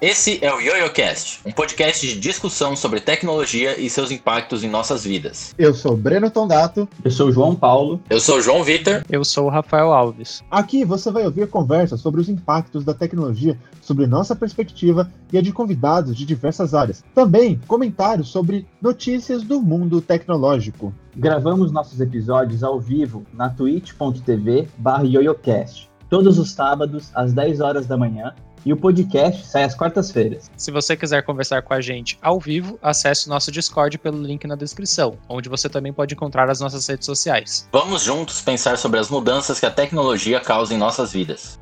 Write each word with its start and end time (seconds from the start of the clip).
Esse 0.00 0.44
é 0.44 0.52
o 0.52 0.58
YoYoCast, 0.58 1.40
um 1.46 1.52
podcast 1.52 2.06
de 2.06 2.18
discussão 2.18 2.74
sobre 2.74 3.00
tecnologia 3.00 3.80
e 3.80 3.88
seus 3.88 4.10
impactos 4.10 4.64
em 4.64 4.68
nossas 4.68 5.04
vidas. 5.04 5.54
Eu 5.56 5.72
sou 5.72 5.96
Breno 5.96 6.30
Tondato. 6.30 6.88
Eu 7.04 7.10
sou 7.12 7.28
o 7.28 7.32
João 7.32 7.54
Paulo. 7.54 8.00
Eu 8.10 8.18
sou 8.18 8.38
o 8.38 8.42
João 8.42 8.64
Vitor. 8.64 9.04
Eu 9.08 9.24
sou 9.24 9.46
o 9.46 9.48
Rafael 9.48 9.92
Alves. 9.92 10.42
Aqui 10.50 10.84
você 10.84 11.12
vai 11.12 11.24
ouvir 11.24 11.48
conversas 11.48 12.00
sobre 12.00 12.20
os 12.20 12.28
impactos 12.28 12.84
da 12.84 12.92
tecnologia, 12.92 13.56
sobre 13.80 14.06
nossa 14.06 14.34
perspectiva 14.34 15.10
e 15.32 15.38
a 15.38 15.40
de 15.40 15.52
convidados 15.52 16.16
de 16.16 16.26
diversas 16.26 16.74
áreas. 16.74 17.04
Também 17.14 17.60
comentários 17.66 18.28
sobre 18.28 18.66
notícias 18.82 19.44
do 19.44 19.62
mundo 19.62 20.00
tecnológico. 20.00 20.92
Gravamos 21.16 21.70
nossos 21.70 22.00
episódios 22.00 22.64
ao 22.64 22.80
vivo 22.80 23.24
na 23.32 23.48
twitch.tv 23.48 24.68
yoyocast, 25.04 25.88
todos 26.14 26.38
os 26.38 26.52
sábados 26.52 27.10
às 27.12 27.32
10 27.32 27.60
horas 27.60 27.86
da 27.86 27.96
manhã 27.96 28.32
e 28.64 28.72
o 28.72 28.76
podcast 28.76 29.44
sai 29.48 29.64
às 29.64 29.74
quartas-feiras. 29.74 30.48
Se 30.56 30.70
você 30.70 30.96
quiser 30.96 31.24
conversar 31.24 31.62
com 31.62 31.74
a 31.74 31.80
gente 31.80 32.16
ao 32.22 32.38
vivo, 32.38 32.78
acesse 32.80 33.26
o 33.26 33.30
nosso 33.30 33.50
Discord 33.50 33.98
pelo 33.98 34.22
link 34.22 34.46
na 34.46 34.54
descrição, 34.54 35.18
onde 35.28 35.48
você 35.48 35.68
também 35.68 35.92
pode 35.92 36.14
encontrar 36.14 36.48
as 36.48 36.60
nossas 36.60 36.86
redes 36.86 37.04
sociais. 37.04 37.68
Vamos 37.72 38.04
juntos 38.04 38.40
pensar 38.40 38.78
sobre 38.78 39.00
as 39.00 39.10
mudanças 39.10 39.58
que 39.58 39.66
a 39.66 39.72
tecnologia 39.72 40.38
causa 40.38 40.72
em 40.72 40.78
nossas 40.78 41.12
vidas. 41.12 41.58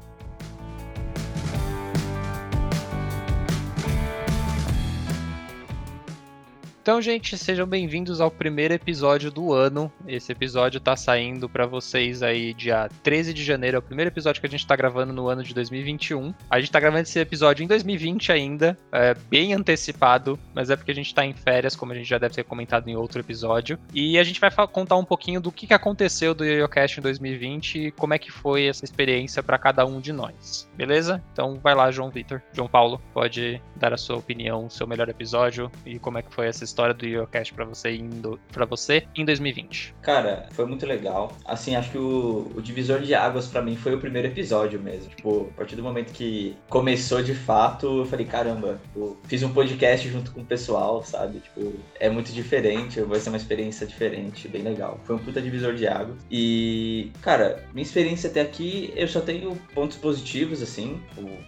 Então, 6.82 7.00
gente, 7.00 7.38
sejam 7.38 7.64
bem-vindos 7.64 8.20
ao 8.20 8.28
primeiro 8.28 8.74
episódio 8.74 9.30
do 9.30 9.52
ano. 9.52 9.90
Esse 10.04 10.32
episódio 10.32 10.80
tá 10.80 10.96
saindo 10.96 11.48
para 11.48 11.64
vocês 11.64 12.24
aí 12.24 12.52
dia 12.52 12.90
13 13.04 13.32
de 13.32 13.44
janeiro, 13.44 13.76
é 13.76 13.78
o 13.78 13.82
primeiro 13.82 14.10
episódio 14.10 14.40
que 14.40 14.48
a 14.48 14.50
gente 14.50 14.66
tá 14.66 14.74
gravando 14.74 15.12
no 15.12 15.28
ano 15.28 15.44
de 15.44 15.54
2021. 15.54 16.34
A 16.50 16.58
gente 16.58 16.72
tá 16.72 16.80
gravando 16.80 17.04
esse 17.04 17.20
episódio 17.20 17.62
em 17.62 17.68
2020 17.68 18.32
ainda, 18.32 18.76
é 18.90 19.14
bem 19.14 19.54
antecipado, 19.54 20.36
mas 20.52 20.70
é 20.70 20.76
porque 20.76 20.90
a 20.90 20.94
gente 20.94 21.14
tá 21.14 21.24
em 21.24 21.32
férias, 21.32 21.76
como 21.76 21.92
a 21.92 21.94
gente 21.94 22.08
já 22.08 22.18
deve 22.18 22.34
ter 22.34 22.42
comentado 22.42 22.88
em 22.88 22.96
outro 22.96 23.20
episódio. 23.20 23.78
E 23.94 24.18
a 24.18 24.24
gente 24.24 24.40
vai 24.40 24.50
contar 24.66 24.96
um 24.96 25.04
pouquinho 25.04 25.40
do 25.40 25.52
que, 25.52 25.72
aconteceu 25.72 26.34
do 26.34 26.44
YoYoCast 26.44 26.98
em 26.98 27.02
2020 27.04 27.78
e 27.78 27.90
como 27.92 28.12
é 28.12 28.18
que 28.18 28.32
foi 28.32 28.66
essa 28.66 28.84
experiência 28.84 29.40
para 29.40 29.56
cada 29.56 29.86
um 29.86 30.00
de 30.00 30.12
nós. 30.12 30.68
Beleza? 30.76 31.22
Então 31.32 31.60
vai 31.62 31.76
lá, 31.76 31.92
João 31.92 32.10
Vitor. 32.10 32.42
João 32.52 32.66
Paulo, 32.66 33.00
pode 33.14 33.62
dar 33.76 33.94
a 33.94 33.96
sua 33.96 34.16
opinião, 34.16 34.68
seu 34.68 34.84
melhor 34.84 35.08
episódio 35.08 35.70
e 35.86 36.00
como 36.00 36.18
é 36.18 36.22
que 36.22 36.34
foi 36.34 36.48
essa 36.48 36.71
história 36.72 36.94
do 36.94 37.06
YoCast 37.06 37.52
para 37.52 37.64
você 37.64 37.94
indo 37.94 38.40
para 38.50 38.64
você 38.64 39.06
em 39.14 39.24
2020? 39.24 39.94
Cara, 40.02 40.48
foi 40.52 40.64
muito 40.66 40.86
legal. 40.86 41.36
Assim, 41.44 41.76
acho 41.76 41.90
que 41.90 41.98
o, 41.98 42.50
o 42.56 42.62
divisor 42.62 43.00
de 43.00 43.14
águas 43.14 43.46
para 43.46 43.62
mim 43.62 43.76
foi 43.76 43.94
o 43.94 43.98
primeiro 43.98 44.28
episódio 44.28 44.80
mesmo. 44.80 45.10
Tipo, 45.14 45.50
a 45.52 45.56
partir 45.58 45.76
do 45.76 45.82
momento 45.82 46.12
que 46.12 46.56
começou 46.68 47.22
de 47.22 47.34
fato, 47.34 47.98
eu 47.98 48.06
falei, 48.06 48.26
caramba, 48.26 48.80
eu 48.96 49.16
fiz 49.24 49.42
um 49.42 49.52
podcast 49.52 50.08
junto 50.08 50.32
com 50.32 50.40
o 50.40 50.44
pessoal, 50.44 51.02
sabe? 51.04 51.40
Tipo, 51.40 51.74
é 52.00 52.08
muito 52.08 52.32
diferente, 52.32 53.00
vai 53.02 53.20
ser 53.20 53.28
uma 53.28 53.36
experiência 53.36 53.86
diferente, 53.86 54.48
bem 54.48 54.62
legal. 54.62 54.98
Foi 55.04 55.14
um 55.14 55.18
puta 55.18 55.40
divisor 55.40 55.74
de 55.74 55.86
águas. 55.86 56.16
E, 56.30 57.12
cara, 57.20 57.62
minha 57.72 57.84
experiência 57.84 58.30
até 58.30 58.40
aqui, 58.40 58.92
eu 58.96 59.06
só 59.06 59.20
tenho 59.20 59.54
pontos 59.74 59.96
positivos, 59.98 60.62
assim. 60.62 61.00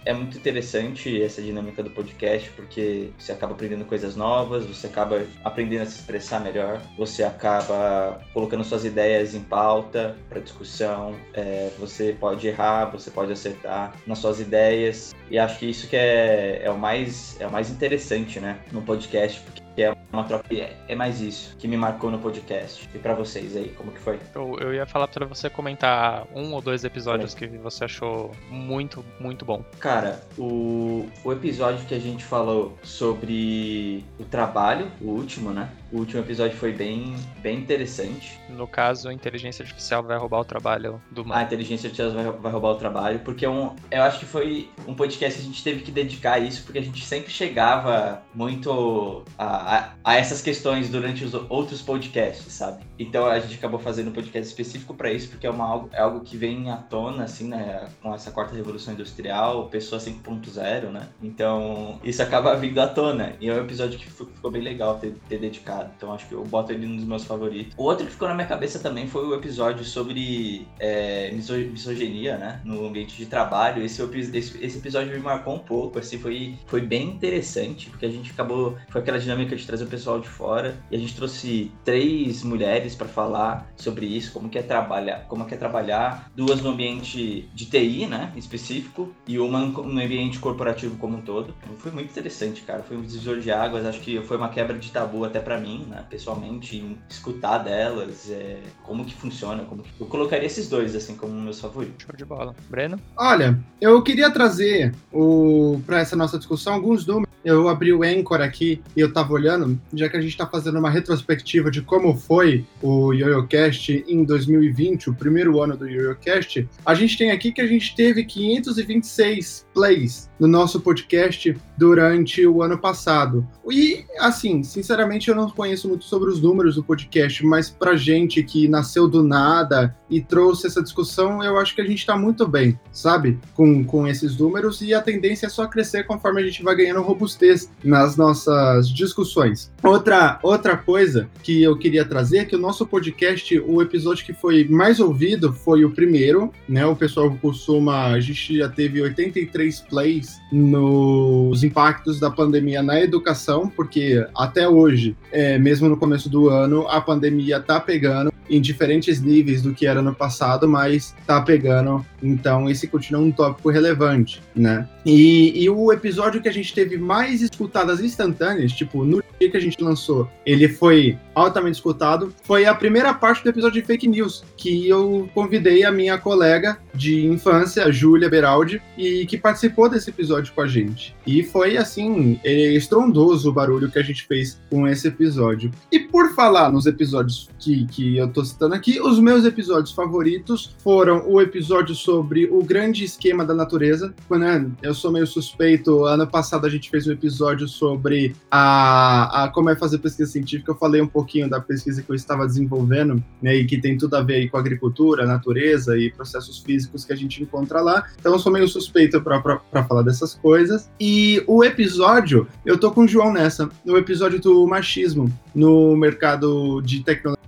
É 0.05 0.13
muito 0.13 0.37
interessante 0.37 1.23
essa 1.23 1.41
dinâmica 1.41 1.83
do 1.83 1.91
podcast, 1.91 2.51
porque 2.51 3.11
você 3.19 3.33
acaba 3.33 3.55
aprendendo 3.55 3.85
coisas 3.85 4.15
novas, 4.17 4.67
você 4.67 4.87
acaba 4.87 5.14
acaba 5.15 5.27
aprendendo 5.45 5.83
a 5.83 5.87
se 5.87 5.97
expressar 5.97 6.41
melhor, 6.41 6.81
você 6.97 7.23
acaba 7.23 8.21
colocando 8.33 8.65
suas 8.65 8.85
ideias 8.85 9.35
em 9.35 9.41
pauta 9.41 10.17
para 10.29 10.41
discussão, 10.41 11.15
é, 11.33 11.71
você 11.79 12.17
pode 12.19 12.47
errar, 12.47 12.87
você 12.87 13.11
pode 13.11 13.33
acertar 13.33 13.95
nas 14.07 14.19
suas 14.19 14.41
ideias, 14.41 15.15
e 15.31 15.39
acho 15.39 15.59
que 15.59 15.67
isso 15.67 15.89
que 15.89 15.97
é, 15.97 16.63
é, 16.65 16.71
o, 16.71 16.79
mais, 16.79 17.41
é 17.41 17.47
o 17.47 17.53
mais 17.53 17.71
interessante, 17.71 18.41
né, 18.41 18.59
no 18.73 18.83
podcast, 18.83 19.41
porque 19.41 19.65
que 19.75 19.83
é 19.83 19.95
uma 20.15 20.25
troca. 20.25 20.45
É 20.89 20.95
mais 20.95 21.21
isso 21.21 21.57
que 21.59 21.67
me 21.67 21.77
marcou 21.77 22.11
no 22.11 22.19
podcast. 22.19 22.89
E 22.95 22.99
para 22.99 23.15
vocês 23.15 23.57
aí, 23.57 23.69
como 23.77 23.91
que 23.91 23.99
foi? 23.99 24.19
Eu, 24.35 24.59
eu 24.61 24.75
ia 24.75 24.87
falar 24.87 25.09
para 25.09 25.27
você 25.27 25.49
comentar 25.49 26.27
um 26.35 26.53
ou 26.53 26.61
dois 26.61 26.85
episódios 26.85 27.35
que 27.35 27.47
você 27.47 27.85
achou 27.85 28.31
muito, 28.51 29.05
muito 29.19 29.45
bom. 29.45 29.65
Cara, 29.81 30.23
o, 30.39 31.09
o 31.25 31.33
episódio 31.33 31.85
que 31.87 31.95
a 31.95 31.99
gente 31.99 32.25
falou 32.25 32.77
sobre 32.83 34.05
o 34.19 34.25
trabalho, 34.25 34.91
o 35.01 35.11
último, 35.11 35.51
né? 35.51 35.69
O 35.91 35.99
último 35.99 36.21
episódio 36.21 36.57
foi 36.57 36.73
bem, 36.73 37.15
bem 37.39 37.59
interessante. 37.59 38.39
No 38.49 38.67
caso, 38.67 39.09
a 39.09 39.15
inteligência 39.15 39.63
artificial 39.63 40.03
vai 40.03 40.19
roubar 40.19 40.41
o 40.41 40.45
trabalho 40.45 41.01
do 41.11 41.25
mal. 41.25 41.39
A 41.39 41.43
inteligência 41.43 41.89
artificial 41.89 42.11
vai, 42.11 42.25
vai 42.33 42.53
roubar 42.53 42.71
o 42.71 42.77
trabalho, 42.77 43.21
porque 43.21 43.45
é 43.45 43.51
um, 43.51 43.75
eu 43.91 44.03
acho 44.03 44.19
que 44.19 44.27
foi 44.27 44.69
um 44.87 44.95
podcast 44.95 45.39
que 45.39 45.45
a 45.45 45.49
gente 45.49 45.63
teve 45.63 45.83
que 45.83 45.91
dedicar 45.91 46.35
a 46.35 46.39
isso, 46.39 46.63
porque 46.65 46.79
a 46.79 46.83
gente 46.83 47.05
sempre 47.05 47.31
chegava 47.31 48.23
muito 48.35 49.25
a 49.39 49.55
a, 49.55 49.91
a, 50.05 50.17
essas 50.17 50.43
questões 50.43 50.91
durante 50.91 51.25
os 51.25 51.33
outros 51.49 51.81
podcasts, 51.81 52.53
sabe? 52.53 52.85
Então 52.99 53.27
a 53.27 53.39
gente 53.41 53.55
acabou 53.55 53.81
fazendo 53.81 54.11
um 54.11 54.13
podcast 54.13 54.47
específico 54.47 54.95
para 54.95 55.11
isso, 55.11 55.29
porque 55.31 55.47
é, 55.47 55.51
uma, 55.51 55.89
é 55.93 56.01
algo 56.01 56.21
que 56.21 56.37
vem 56.37 56.71
à 56.71 56.77
tona, 56.77 57.25
assim, 57.25 57.49
né? 57.49 57.89
Com 58.03 58.15
essa 58.15 58.31
quarta 58.31 58.55
revolução 58.55 58.93
industrial, 58.93 59.69
pessoa 59.69 60.01
5.0, 60.01 60.91
né? 60.91 61.09
Então 61.23 61.99
isso 62.05 62.23
acaba 62.23 62.55
vindo 62.55 62.79
à 62.79 62.87
tona. 62.87 63.35
E 63.41 63.49
é 63.49 63.55
um 63.55 63.65
episódio 63.65 63.99
que 63.99 64.11
ficou 64.11 64.51
bem 64.51 64.63
legal 64.63 64.99
ter, 64.99 65.15
ter 65.29 65.39
dedicado. 65.39 65.91
Então 65.97 66.13
acho 66.13 66.27
que 66.27 66.35
eu 66.35 66.45
boto 66.45 66.73
ele 66.73 66.87
dos 66.87 67.05
meus 67.05 67.25
favoritos. 67.25 67.73
O 67.77 67.85
outro 67.85 68.05
que 68.05 68.13
ficou 68.13 68.29
na 68.29 68.35
minha 68.35 68.47
cabeça 68.47 68.79
também 68.79 69.09
foi 69.09 69.27
o 69.27 69.35
episódio 69.35 69.85
sobre 69.85 70.69
é, 70.79 71.31
misoginia, 71.33 72.37
né? 72.37 72.61
No 72.65 72.87
ambiente 72.87 73.17
de 73.17 73.25
trabalho. 73.25 73.83
Esse, 73.83 74.03
esse, 74.03 74.65
esse 74.65 74.79
episódio 74.79 75.13
me 75.13 75.19
marcou 75.19 75.55
um 75.55 75.59
pouco, 75.59 75.99
assim, 75.99 76.19
foi, 76.19 76.59
foi 76.67 76.83
bem 76.83 77.09
interessante, 77.09 77.89
porque 77.89 78.05
a 78.05 78.11
gente 78.11 78.33
acabou. 78.33 78.77
Foi 78.91 79.01
aquela 79.01 79.19
dinâmica 79.19 79.57
de 79.57 79.67
trazer 79.67 79.87
pessoal 79.95 80.19
de 80.19 80.29
fora 80.29 80.77
e 80.91 80.97
a 80.97 80.99
gente 80.99 81.15
trouxe 81.15 81.71
três 81.85 82.43
mulheres 82.43 82.97
para 82.97 83.07
falar 83.07 83.73
sobre 83.77 84.07
isso, 84.07 84.33
como 84.33 84.49
que 84.49 84.59
é 84.59 84.63
trabalhar, 84.63 85.25
como 85.29 85.47
que 85.47 85.55
é 85.55 85.57
trabalhar, 85.57 86.31
duas 86.35 86.61
no 86.61 86.71
ambiente 86.71 87.49
de 87.55 87.67
TI, 87.67 88.07
né, 88.07 88.33
específico, 88.37 89.13
e 89.27 89.39
uma 89.39 89.61
no 89.61 90.01
ambiente 90.01 90.41
corporativo 90.41 90.97
como 90.97 91.19
um 91.19 91.21
todo. 91.21 91.55
Foi 91.79 91.93
muito 91.93 92.11
interessante, 92.11 92.63
cara. 92.63 92.83
Foi 92.83 92.97
um 92.97 93.03
divisor 93.03 93.39
de 93.39 93.53
águas. 93.53 93.87
Acho 93.87 94.01
que 94.01 94.21
foi 94.23 94.37
uma 94.37 94.49
quebra 94.49 94.77
de 94.77 94.91
tabu 94.91 95.25
até 95.25 95.39
para 95.39 95.59
mim, 95.59 95.87
né, 95.89 96.05
pessoalmente, 96.11 96.99
escutar 97.09 97.59
delas, 97.59 98.31
é, 98.31 98.61
como 98.83 99.05
que 99.05 99.15
funciona, 99.15 99.65
como 99.65 99.83
que... 99.83 99.91
eu 100.01 100.07
colocaria 100.07 100.47
esses 100.47 100.69
dois 100.69 100.97
assim 100.97 101.17
como 101.17 101.33
meus 101.41 101.61
favoritos. 101.61 102.05
Show 102.05 102.17
de 102.17 102.25
bola, 102.25 102.55
Breno. 102.69 102.99
Olha, 103.17 103.59
eu 103.81 104.03
queria 104.03 104.31
trazer 104.31 104.93
o 105.13 105.81
para 105.87 106.01
essa 106.01 106.17
nossa 106.17 106.37
discussão 106.37 106.75
alguns 106.75 107.07
números. 107.07 107.24
Eu 107.45 107.69
abri 107.69 107.93
o 107.93 108.03
Anchor 108.03 108.41
aqui 108.41 108.81
e 108.97 109.01
eu 109.01 109.13
tava 109.13 109.35
olhando 109.35 109.79
já 109.93 110.09
que 110.09 110.17
a 110.17 110.21
gente 110.21 110.31
está 110.31 110.47
fazendo 110.47 110.79
uma 110.79 110.89
retrospectiva 110.89 111.71
de 111.71 111.83
como 111.83 112.17
foi 112.17 112.65
o 112.81 113.13
YoYoCast 113.13 114.05
em 114.09 114.25
2020, 114.25 115.11
o 115.11 115.15
primeiro 115.15 115.61
ano 115.61 115.77
do 115.77 115.87
YoYoCast, 115.87 116.67
a 116.87 116.95
gente 116.95 117.19
tem 117.19 117.31
aqui 117.31 117.53
que 117.53 117.61
a 117.61 117.67
gente 117.67 117.95
teve 117.95 118.25
526 118.25 119.67
plays 119.75 120.31
no 120.41 120.49
nosso 120.49 120.81
podcast 120.81 121.55
durante 121.77 122.47
o 122.47 122.63
ano 122.63 122.79
passado. 122.79 123.47
E, 123.71 124.05
assim, 124.19 124.63
sinceramente, 124.63 125.29
eu 125.29 125.35
não 125.35 125.51
conheço 125.51 125.89
muito 125.89 126.05
sobre 126.05 126.31
os 126.31 126.41
números 126.41 126.77
do 126.77 126.85
podcast, 126.85 127.45
mas 127.45 127.69
pra 127.69 127.97
gente 127.97 128.43
que 128.43 128.69
nasceu 128.69 129.07
do 129.07 129.23
nada 129.23 129.95
e 130.09 130.21
trouxe 130.21 130.67
essa 130.67 130.83
discussão, 130.83 131.43
eu 131.43 131.59
acho 131.59 131.75
que 131.75 131.81
a 131.81 131.87
gente 131.87 132.07
tá 132.07 132.17
muito 132.17 132.47
bem, 132.47 132.79
sabe? 132.93 133.39
Com, 133.55 133.85
com 133.85 134.07
esses 134.07 134.37
números, 134.37 134.81
e 134.81 134.95
a 134.95 135.03
tendência 135.03 135.47
é 135.47 135.51
só 135.51 135.67
crescer 135.67 136.05
conforme 136.05 136.41
a 136.41 136.45
gente 136.45 136.63
vai 136.63 136.75
ganhando 136.75 137.03
robustez 137.03 137.34
nas 137.83 138.17
nossas 138.17 138.89
discussões. 138.89 139.71
Outra, 139.83 140.39
outra 140.43 140.77
coisa 140.77 141.29
que 141.43 141.63
eu 141.63 141.77
queria 141.77 142.05
trazer 142.05 142.39
é 142.39 142.45
que 142.45 142.57
o 142.57 142.59
nosso 142.59 142.87
podcast, 142.87 143.59
o 143.61 143.83
episódio 143.83 144.25
que 144.25 144.33
foi 144.33 144.67
mais 144.69 145.01
ouvido 145.01 145.53
foi 145.53 145.85
o 145.85 145.91
primeiro, 145.91 146.53
né? 146.69 146.85
O 146.87 146.97
pessoal 146.97 147.31
costuma. 147.41 148.07
A 148.07 148.21
gente 148.21 148.59
já 148.59 148.69
teve 148.69 149.01
83 149.01 149.81
plays 149.81 150.41
nos 150.53 151.63
impactos 151.63 152.19
da 152.19 152.31
pandemia 152.31 152.83
na 152.83 153.01
educação, 153.01 153.69
porque 153.69 154.27
até 154.37 154.69
hoje, 154.69 155.17
é, 155.31 155.59
mesmo 155.59 155.89
no 155.89 155.97
começo 155.97 156.29
do 156.29 156.49
ano, 156.49 156.87
a 156.89 157.01
pandemia 157.01 157.61
tá 157.61 157.81
pegando 157.81 158.33
em 158.49 158.61
diferentes 158.61 159.21
níveis 159.21 159.63
do 159.63 159.73
que 159.73 159.87
era 159.87 160.03
no 160.03 160.15
passado, 160.15 160.69
mas 160.69 161.15
tá 161.27 161.41
pegando. 161.41 162.05
Então, 162.23 162.69
esse 162.69 162.87
continua 162.87 163.23
um 163.23 163.33
tópico 163.33 163.71
relevante, 163.71 164.43
né? 164.55 164.89
E, 165.05 165.63
e 165.63 165.69
o 165.71 165.93
episódio 165.93 166.41
que 166.41 166.49
a 166.49 166.53
gente 166.53 166.75
teve 166.75 166.97
mais 166.97 167.24
escutadas 167.33 168.01
instantâneas, 168.01 168.73
tipo, 168.73 169.05
no 169.05 169.23
dia 169.39 169.51
que 169.51 169.57
a 169.57 169.61
gente 169.61 169.83
lançou, 169.83 170.29
ele 170.45 170.69
foi 170.69 171.19
altamente 171.35 171.77
escutado, 171.77 172.33
foi 172.45 172.67
a 172.67 172.75
primeira 172.75 173.13
parte 173.13 173.43
do 173.43 173.51
episódio 173.51 173.81
de 173.81 173.87
fake 173.87 174.09
news, 174.09 174.45
que 174.57 174.89
eu 174.89 175.29
convidei 175.35 175.85
a 175.85 175.93
minha 175.93 176.19
colega 176.19 176.79
de 176.95 177.27
infância, 177.27 177.91
Júlia 177.91 178.29
Beraldi, 178.29 178.81
e 178.97 179.27
que 179.27 179.37
participou 179.37 179.89
desse 179.89 180.11
episódio 180.11 180.53
com 180.55 180.61
a 180.61 180.67
gente. 180.67 181.15
E 181.27 181.43
foi 181.43 181.77
assim, 181.77 182.39
estrondoso 182.45 183.51
o 183.51 183.53
barulho 183.53 183.91
que 183.91 183.99
a 183.99 184.03
gente 184.03 184.27
fez 184.27 184.61
com 184.71 184.87
esse 184.87 185.09
episódio. 185.09 185.71
E 185.91 185.99
por 185.99 186.35
falar 186.35 186.71
nos 186.71 186.87
episódios 186.87 187.49
que, 187.59 187.87
que 187.87 188.17
eu 188.17 188.29
tô 188.29 188.45
citando 188.45 188.75
aqui, 188.75 189.01
os 189.01 189.19
meus 189.19 189.45
episódios 189.45 189.93
favoritos 189.93 190.75
foram 190.79 191.29
o 191.29 191.41
episódio 191.41 191.95
sobre 191.95 192.47
o 192.47 192.63
grande 192.63 193.05
esquema 193.05 193.45
da 193.45 193.55
natureza. 193.55 194.15
Quando 194.29 194.43
né, 194.43 194.71
eu 194.83 194.95
sou 194.95 195.11
meio 195.11 195.27
suspeito, 195.27 196.05
ano 196.05 196.27
passado 196.27 196.67
a 196.67 196.71
gente 196.71 196.91
fez 196.91 197.07
um 197.07 197.13
episódio 197.13 197.67
sobre 197.67 198.35
a, 198.51 199.45
a 199.45 199.49
como 199.49 199.71
é 199.71 199.77
fazer 199.77 199.99
pesquisa 199.99 200.31
científica. 200.31 200.71
Eu 200.71 200.77
falei 200.77 201.01
um 201.01 201.07
pouquinho 201.25 201.49
da 201.49 201.59
pesquisa 201.59 202.03
que 202.03 202.11
eu 202.11 202.15
estava 202.15 202.47
desenvolvendo, 202.47 203.23
né, 203.43 203.57
e 203.57 203.65
que 203.65 203.81
tem 203.81 203.97
tudo 203.97 204.15
a 204.15 204.23
ver 204.23 204.35
aí 204.35 204.49
com 204.49 204.59
agricultura, 204.59 205.27
natureza 205.27 205.97
e 205.99 206.13
processos 206.13 206.59
físicos 206.59 207.05
que 207.05 207.13
a 207.13 207.17
gente 207.17 207.43
encontra 207.43 207.81
lá. 207.81 208.07
Então 208.21 208.33
eu 208.33 208.39
sou 208.39 208.53
meio 208.53 208.69
suspeito 208.69 209.21
para 209.21 209.85
falar 209.85 210.03
dessas 210.03 210.35
coisas. 210.35 210.91
E 211.01 211.43
o 211.47 211.65
episódio, 211.65 212.47
eu 212.65 212.79
tô 212.79 212.91
com 212.91 213.03
o 213.03 213.09
João 213.09 213.33
nessa, 213.33 213.69
no 213.85 213.97
episódio 213.97 214.39
do 214.39 214.67
machismo 214.67 215.33
no 215.55 215.97
mercado 215.97 216.83
de 216.83 217.03
tecnologia. 217.03 217.44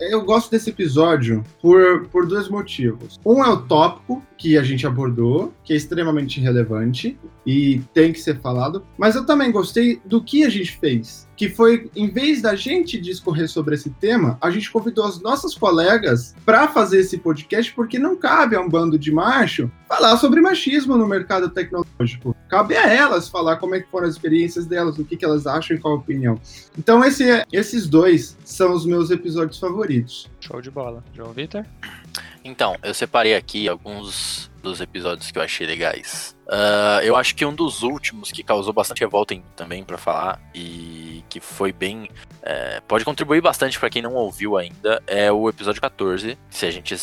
Eu 0.00 0.24
gosto 0.24 0.50
desse 0.50 0.70
episódio 0.70 1.44
por, 1.60 2.06
por 2.08 2.26
dois 2.26 2.48
motivos. 2.48 3.18
Um 3.24 3.44
é 3.44 3.48
o 3.48 3.62
tópico 3.62 4.22
que 4.36 4.58
a 4.58 4.62
gente 4.62 4.86
abordou, 4.86 5.52
que 5.64 5.72
é 5.72 5.76
extremamente 5.76 6.40
relevante 6.40 7.18
e 7.46 7.80
tem 7.92 8.12
que 8.12 8.20
ser 8.20 8.40
falado, 8.40 8.84
mas 8.98 9.14
eu 9.14 9.24
também 9.24 9.52
gostei 9.52 10.00
do 10.04 10.22
que 10.22 10.44
a 10.44 10.48
gente 10.48 10.76
fez, 10.78 11.28
que 11.36 11.48
foi, 11.48 11.90
em 11.94 12.10
vez 12.10 12.42
da 12.42 12.54
gente 12.54 13.00
discorrer 13.00 13.48
sobre 13.48 13.74
esse 13.74 13.90
tema, 13.90 14.38
a 14.40 14.50
gente 14.50 14.70
convidou 14.70 15.04
as 15.04 15.20
nossas 15.20 15.54
colegas 15.54 16.34
para 16.44 16.68
fazer 16.68 17.00
esse 17.00 17.18
podcast, 17.18 17.72
porque 17.74 17.98
não 17.98 18.16
cabe 18.16 18.56
a 18.56 18.60
um 18.60 18.68
bando 18.68 18.98
de 18.98 19.12
macho 19.12 19.70
falar 19.94 20.16
sobre 20.16 20.40
machismo 20.40 20.96
no 20.96 21.06
mercado 21.06 21.48
tecnológico. 21.48 22.34
Cabe 22.48 22.76
a 22.76 22.92
elas 22.92 23.28
falar 23.28 23.56
como 23.56 23.74
é 23.74 23.80
que 23.80 23.88
foram 23.88 24.08
as 24.08 24.14
experiências 24.14 24.66
delas, 24.66 24.98
o 24.98 25.04
que, 25.04 25.16
que 25.16 25.24
elas 25.24 25.46
acham 25.46 25.76
e 25.76 25.80
qual 25.80 25.94
a 25.94 25.96
opinião. 25.98 26.40
Então 26.76 27.04
esse, 27.04 27.24
esses 27.52 27.86
dois 27.86 28.36
são 28.44 28.72
os 28.72 28.84
meus 28.84 29.10
episódios 29.10 29.58
favoritos. 29.58 30.28
Show 30.40 30.60
de 30.60 30.70
bola. 30.70 31.02
João 31.14 31.32
Vitor? 31.32 31.64
Então, 32.44 32.76
eu 32.82 32.92
separei 32.92 33.34
aqui 33.34 33.68
alguns 33.68 34.50
dos 34.64 34.80
episódios 34.80 35.30
que 35.30 35.38
eu 35.38 35.42
achei 35.42 35.66
legais. 35.66 36.36
Uh, 36.46 37.00
eu 37.02 37.16
acho 37.16 37.34
que 37.34 37.44
um 37.44 37.54
dos 37.54 37.82
últimos 37.82 38.30
que 38.30 38.42
causou 38.42 38.72
bastante 38.72 39.00
revolta 39.00 39.32
em, 39.32 39.42
também 39.56 39.82
para 39.82 39.96
falar 39.96 40.40
e 40.54 41.24
que 41.28 41.40
foi 41.40 41.72
bem. 41.72 42.08
É, 42.42 42.80
pode 42.86 43.04
contribuir 43.04 43.40
bastante 43.40 43.78
para 43.80 43.88
quem 43.88 44.02
não 44.02 44.14
ouviu 44.14 44.58
ainda 44.58 45.02
é 45.06 45.32
o 45.32 45.48
episódio 45.48 45.80
14, 45.80 46.38
se 46.50 46.66
a 46.66 46.70
gente 46.70 46.94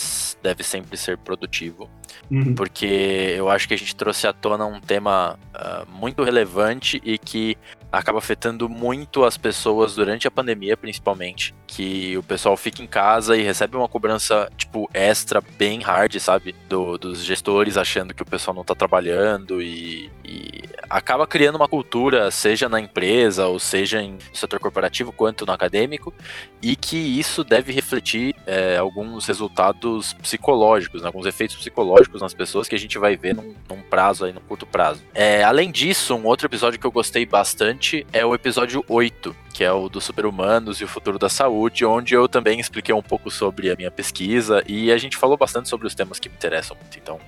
deve 0.43 0.63
sempre 0.63 0.95
ser 0.95 1.17
produtivo. 1.17 1.89
Uhum. 2.29 2.53
Porque 2.53 3.33
eu 3.35 3.49
acho 3.49 3.67
que 3.67 3.73
a 3.73 3.77
gente 3.77 3.95
trouxe 3.95 4.27
à 4.27 4.33
tona 4.33 4.65
um 4.65 4.79
tema 4.79 5.39
uh, 5.55 5.89
muito 5.91 6.23
relevante 6.23 7.01
e 7.03 7.17
que 7.17 7.57
acaba 7.91 8.19
afetando 8.19 8.69
muito 8.69 9.25
as 9.25 9.35
pessoas 9.35 9.95
durante 9.95 10.27
a 10.27 10.31
pandemia, 10.31 10.77
principalmente. 10.77 11.53
Que 11.67 12.17
o 12.17 12.23
pessoal 12.23 12.55
fica 12.55 12.81
em 12.81 12.87
casa 12.87 13.35
e 13.35 13.41
recebe 13.41 13.75
uma 13.75 13.87
cobrança, 13.87 14.49
tipo, 14.55 14.89
extra, 14.93 15.41
bem 15.57 15.81
hard, 15.81 16.17
sabe? 16.19 16.55
Do, 16.69 16.97
dos 16.97 17.23
gestores 17.23 17.50
achando 17.77 18.13
que 18.13 18.21
o 18.21 18.25
pessoal 18.25 18.55
não 18.55 18.63
tá 18.63 18.75
trabalhando 18.75 19.61
e, 19.61 20.09
e 20.23 20.61
acaba 20.89 21.25
criando 21.25 21.55
uma 21.55 21.67
cultura, 21.67 22.29
seja 22.31 22.67
na 22.67 22.79
empresa 22.79 23.47
ou 23.47 23.59
seja 23.59 24.01
em 24.01 24.17
setor 24.33 24.59
corporativo 24.59 25.11
quanto 25.11 25.45
no 25.45 25.53
acadêmico, 25.53 26.13
e 26.61 26.75
que 26.75 26.97
isso 26.97 27.43
deve 27.43 27.71
refletir 27.71 28.35
é, 28.45 28.77
alguns 28.77 29.25
resultados 29.25 30.13
psicológicos, 30.13 31.01
né? 31.01 31.07
alguns 31.07 31.25
efeitos 31.25 31.55
psicológicos 31.55 32.21
nas 32.21 32.33
pessoas 32.33 32.67
que 32.67 32.75
a 32.75 32.79
gente 32.79 32.97
vai 32.97 33.15
ver 33.15 33.33
num, 33.33 33.55
num 33.69 33.81
prazo 33.81 34.25
aí, 34.25 34.33
no 34.33 34.41
curto 34.41 34.65
prazo. 34.65 35.01
É, 35.13 35.43
além 35.43 35.71
disso, 35.71 36.15
um 36.15 36.25
outro 36.25 36.47
episódio 36.47 36.79
que 36.79 36.85
eu 36.85 36.91
gostei 36.91 37.25
bastante 37.25 38.05
é 38.11 38.25
o 38.25 38.35
episódio 38.35 38.83
8, 38.87 39.35
que 39.61 39.65
é 39.65 39.71
o 39.71 39.87
dos 39.87 40.05
super-humanos 40.05 40.81
e 40.81 40.83
o 40.83 40.87
futuro 40.87 41.19
da 41.19 41.29
saúde, 41.29 41.85
onde 41.85 42.15
eu 42.15 42.27
também 42.27 42.59
expliquei 42.59 42.95
um 42.95 43.01
pouco 43.03 43.29
sobre 43.29 43.69
a 43.69 43.75
minha 43.75 43.91
pesquisa 43.91 44.63
e 44.67 44.91
a 44.91 44.97
gente 44.97 45.15
falou 45.15 45.37
bastante 45.37 45.69
sobre 45.69 45.85
os 45.85 45.93
temas 45.93 46.17
que 46.17 46.27
me 46.27 46.33
interessam 46.33 46.75
muito. 46.81 46.97
Então, 46.97 47.19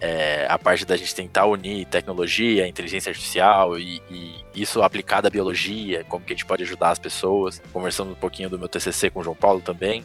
é, 0.00 0.46
a 0.48 0.56
parte 0.56 0.84
da 0.84 0.96
gente 0.96 1.12
tentar 1.12 1.46
unir 1.46 1.84
tecnologia, 1.86 2.68
inteligência 2.68 3.10
artificial 3.10 3.76
e, 3.78 4.00
e, 4.08 4.44
isso 4.54 4.80
aplicado 4.80 5.26
à 5.26 5.30
biologia, 5.30 6.04
como 6.08 6.24
que 6.24 6.32
a 6.32 6.36
gente 6.36 6.46
pode 6.46 6.62
ajudar 6.62 6.90
as 6.90 7.00
pessoas, 7.00 7.60
conversando 7.72 8.12
um 8.12 8.16
pouquinho 8.16 8.48
do 8.48 8.58
meu 8.58 8.68
TCC 8.68 9.10
com 9.10 9.18
o 9.18 9.24
João 9.24 9.36
Paulo 9.36 9.60
também. 9.60 10.04